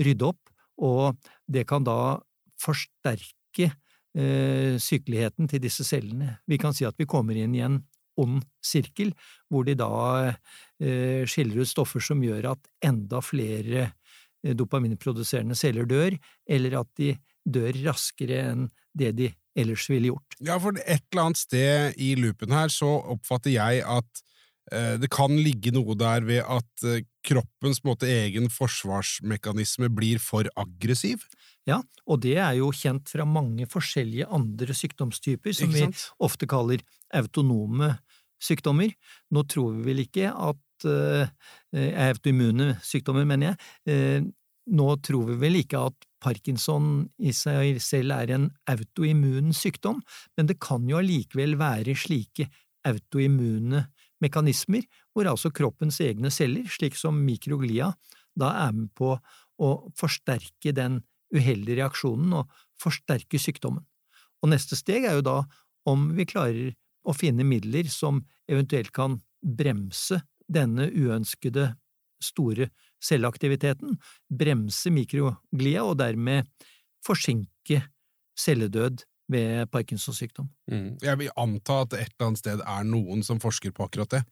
rydde 0.00 0.30
opp, 0.30 0.48
og 0.80 1.18
det 1.44 1.66
kan 1.68 1.84
da 1.84 2.16
forsterke 2.62 3.72
eh, 4.14 4.78
sykeligheten 4.80 5.50
til 5.50 5.62
disse 5.62 5.86
cellene. 5.86 6.38
Vi 6.48 6.60
kan 6.62 6.76
si 6.76 6.86
at 6.88 6.98
vi 6.98 7.08
kommer 7.10 7.38
inn 7.38 7.56
i 7.58 7.64
en 7.66 7.82
ond 8.20 8.42
sirkel, 8.64 9.12
hvor 9.50 9.66
de 9.66 9.76
da 9.78 9.90
eh, 10.28 11.24
skiller 11.28 11.62
ut 11.62 11.70
stoffer 11.70 12.02
som 12.04 12.22
gjør 12.24 12.52
at 12.52 12.72
enda 12.84 13.22
flere 13.24 13.86
eh, 13.88 14.54
dopaminproduserende 14.56 15.56
celler 15.58 15.88
dør, 15.88 16.18
eller 16.46 16.80
at 16.82 16.90
de 17.00 17.14
dør 17.42 17.78
raskere 17.88 18.42
enn 18.52 18.68
det 18.92 19.14
de 19.18 19.30
ellers 19.58 19.86
ville 19.90 20.12
gjort. 20.12 20.36
Ja, 20.40 20.58
for 20.60 20.76
et 20.80 21.04
eller 21.12 21.26
annet 21.26 21.40
sted 21.40 21.96
i 22.00 22.12
loopen 22.20 22.52
her 22.54 22.72
så 22.72 22.90
oppfatter 23.14 23.52
jeg 23.54 23.82
at 23.84 24.22
eh, 24.72 24.94
det 25.00 25.10
kan 25.12 25.34
ligge 25.36 25.74
noe 25.74 25.96
der 25.98 26.24
ved 26.28 26.44
at 26.44 26.86
eh, 26.88 27.04
kroppens 27.26 27.82
måte, 27.86 28.08
egen 28.08 28.48
forsvarsmekanisme 28.52 29.90
blir 29.92 30.22
for 30.22 30.48
aggressiv? 30.58 31.24
Ja, 31.68 31.78
og 32.10 32.22
det 32.24 32.34
er 32.42 32.56
jo 32.58 32.72
kjent 32.74 33.10
fra 33.12 33.26
mange 33.28 33.68
forskjellige 33.70 34.26
andre 34.34 34.74
sykdomstyper, 34.74 35.54
som 35.54 35.70
vi 35.70 35.86
ofte 36.22 36.48
kaller 36.50 36.82
autonome 37.14 37.92
sykdommer. 38.42 38.90
Nå 39.30 39.44
tror 39.50 39.76
vi 39.76 39.86
vel 39.92 40.02
ikke 40.02 40.32
at 40.32 40.86
uh, 40.88 41.26
Autoimmune 42.08 42.72
sykdommer, 42.82 43.28
mener 43.28 43.52
jeg. 43.52 43.60
Uh, 43.86 44.32
nå 44.72 44.88
tror 45.02 45.30
vi 45.30 45.38
vel 45.42 45.60
ikke 45.62 45.86
at 45.90 46.08
Parkinson 46.22 47.08
i 47.18 47.32
seg 47.34 47.80
selv 47.82 48.14
er 48.14 48.34
en 48.36 48.48
autoimmun 48.70 49.50
sykdom, 49.56 49.98
men 50.38 50.50
det 50.50 50.60
kan 50.62 50.86
jo 50.86 51.00
allikevel 51.00 51.56
være 51.58 51.96
slike 51.98 52.46
autoimmune 52.86 53.84
mekanismer, 54.22 54.86
hvor 55.10 55.26
altså 55.30 55.50
kroppens 55.54 55.98
egne 56.02 56.30
celler, 56.30 56.66
slik 56.70 56.94
som 56.98 57.18
mikroglia, 57.26 57.90
da 58.38 58.52
er 58.68 58.76
med 58.76 58.92
på 58.98 59.16
å 59.62 59.72
forsterke 59.98 60.74
den 60.74 61.00
uheldige 61.32 61.80
reaksjonen 61.80 62.38
og 62.40 62.52
forsterker 62.80 63.40
sykdommen. 63.40 63.84
Og 64.42 64.50
neste 64.52 64.76
steg 64.78 65.06
er 65.06 65.18
jo 65.18 65.26
da 65.26 65.36
om 65.88 66.10
vi 66.16 66.26
klarer 66.28 66.72
å 67.02 67.14
finne 67.16 67.46
midler 67.46 67.88
som 67.90 68.22
eventuelt 68.50 68.92
kan 68.94 69.18
bremse 69.42 70.20
denne 70.52 70.88
uønskede 70.90 71.72
store 72.22 72.68
celleaktiviteten, 73.02 73.96
bremse 74.30 74.92
mikroglia 74.94 75.82
og 75.86 75.96
dermed 76.02 76.46
forsinke 77.02 77.80
celledød 78.38 79.02
ved 79.32 79.70
Parkinsons 79.72 80.20
sykdom. 80.22 80.50
Mm. 80.70 80.98
Jeg 81.02 81.18
vil 81.18 81.32
anta 81.40 81.82
at 81.82 81.94
det 81.94 82.02
et 82.02 82.12
eller 82.14 82.28
annet 82.30 82.42
sted 82.42 82.62
er 82.74 82.86
noen 82.86 83.24
som 83.26 83.40
forsker 83.42 83.74
på 83.74 83.88
akkurat 83.88 84.18
det. 84.18 84.22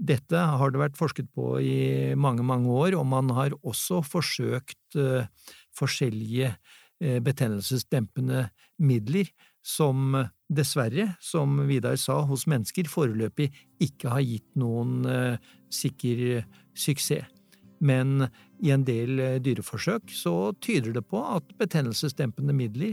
Dette 0.00 0.38
har 0.38 0.72
det 0.72 0.80
vært 0.80 0.98
forsket 0.98 1.28
på 1.36 1.56
i 1.62 2.14
mange, 2.18 2.44
mange 2.46 2.70
år, 2.72 2.96
og 2.98 3.06
man 3.06 3.30
har 3.36 3.54
også 3.60 4.00
forsøkt 4.06 4.96
uh, 4.98 5.28
forskjellige 5.76 6.54
uh, 6.54 7.18
betennelsesdempende 7.22 8.48
midler 8.82 9.30
som 9.62 10.16
dessverre, 10.52 11.12
som 11.22 11.60
Vidar 11.68 11.98
sa, 12.00 12.22
hos 12.26 12.48
mennesker 12.50 12.90
foreløpig 12.90 13.50
ikke 13.84 14.10
har 14.16 14.24
gitt 14.26 14.48
noen 14.58 15.04
uh, 15.06 15.52
sikker 15.70 16.42
suksess. 16.74 17.28
Men 17.82 18.28
i 18.62 18.70
en 18.70 18.84
del 18.86 19.18
dyreforsøk 19.42 20.12
så 20.14 20.52
tyder 20.62 20.92
det 20.94 21.02
på 21.10 21.18
at 21.18 21.48
betennelsesdempende 21.58 22.54
midler 22.54 22.92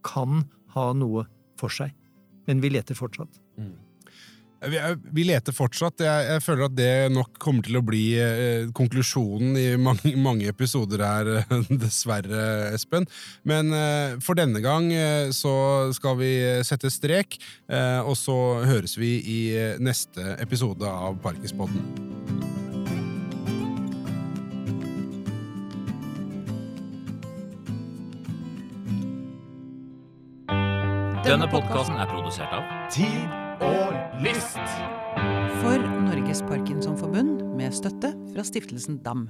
kan 0.00 0.46
ha 0.72 0.86
noe 0.96 1.26
for 1.60 1.68
seg. 1.68 1.92
Men 2.48 2.62
vi 2.64 2.72
leter 2.72 2.96
fortsatt. 2.96 3.36
Mm. 3.60 3.83
Vi, 4.70 4.78
vi, 5.12 5.24
leter 5.28 5.54
fortsatt. 5.54 6.02
Jeg, 6.04 6.26
jeg, 6.28 6.42
føler 6.44 6.66
at 6.68 6.76
det 6.76 6.90
nok 7.12 7.38
kommer 7.42 7.66
til 7.66 7.78
å 7.78 7.84
bli 7.84 8.04
eh, 8.20 8.66
konklusjonen 8.76 9.58
i 9.60 9.66
mange, 9.80 10.14
mange, 10.20 10.48
episoder 10.50 11.04
her, 11.04 11.30
dessverre, 11.84 12.72
Espen. 12.74 13.08
Men 13.48 13.72
eh, 13.74 14.16
for 14.24 14.38
denne 14.38 14.62
gang 14.64 14.90
eh, 14.94 15.30
så 15.34 15.92
skal 15.96 16.18
vi 16.20 16.32
sette 16.66 16.92
strek, 16.92 17.38
eh, 17.68 18.00
og 18.00 18.16
så 18.18 18.38
høres 18.64 18.98
vi 19.00 19.16
i 19.20 19.40
eh, 19.58 19.78
neste 19.82 20.36
episode 20.42 20.88
av 20.88 21.20
Parkispodden. 21.24 21.80
Denne 31.24 31.48
podkasten 31.48 31.96
er 31.96 32.10
produsert 32.10 32.52
av 32.52 32.68
Tid 32.92 33.43
og 33.60 33.94
List. 34.24 34.58
For 35.60 35.78
Norges 36.08 36.42
Parkinsonforbund 36.48 37.42
med 37.56 37.72
støtte 37.72 38.14
fra 38.34 38.44
stiftelsen 38.46 39.02
DAM. 39.04 39.28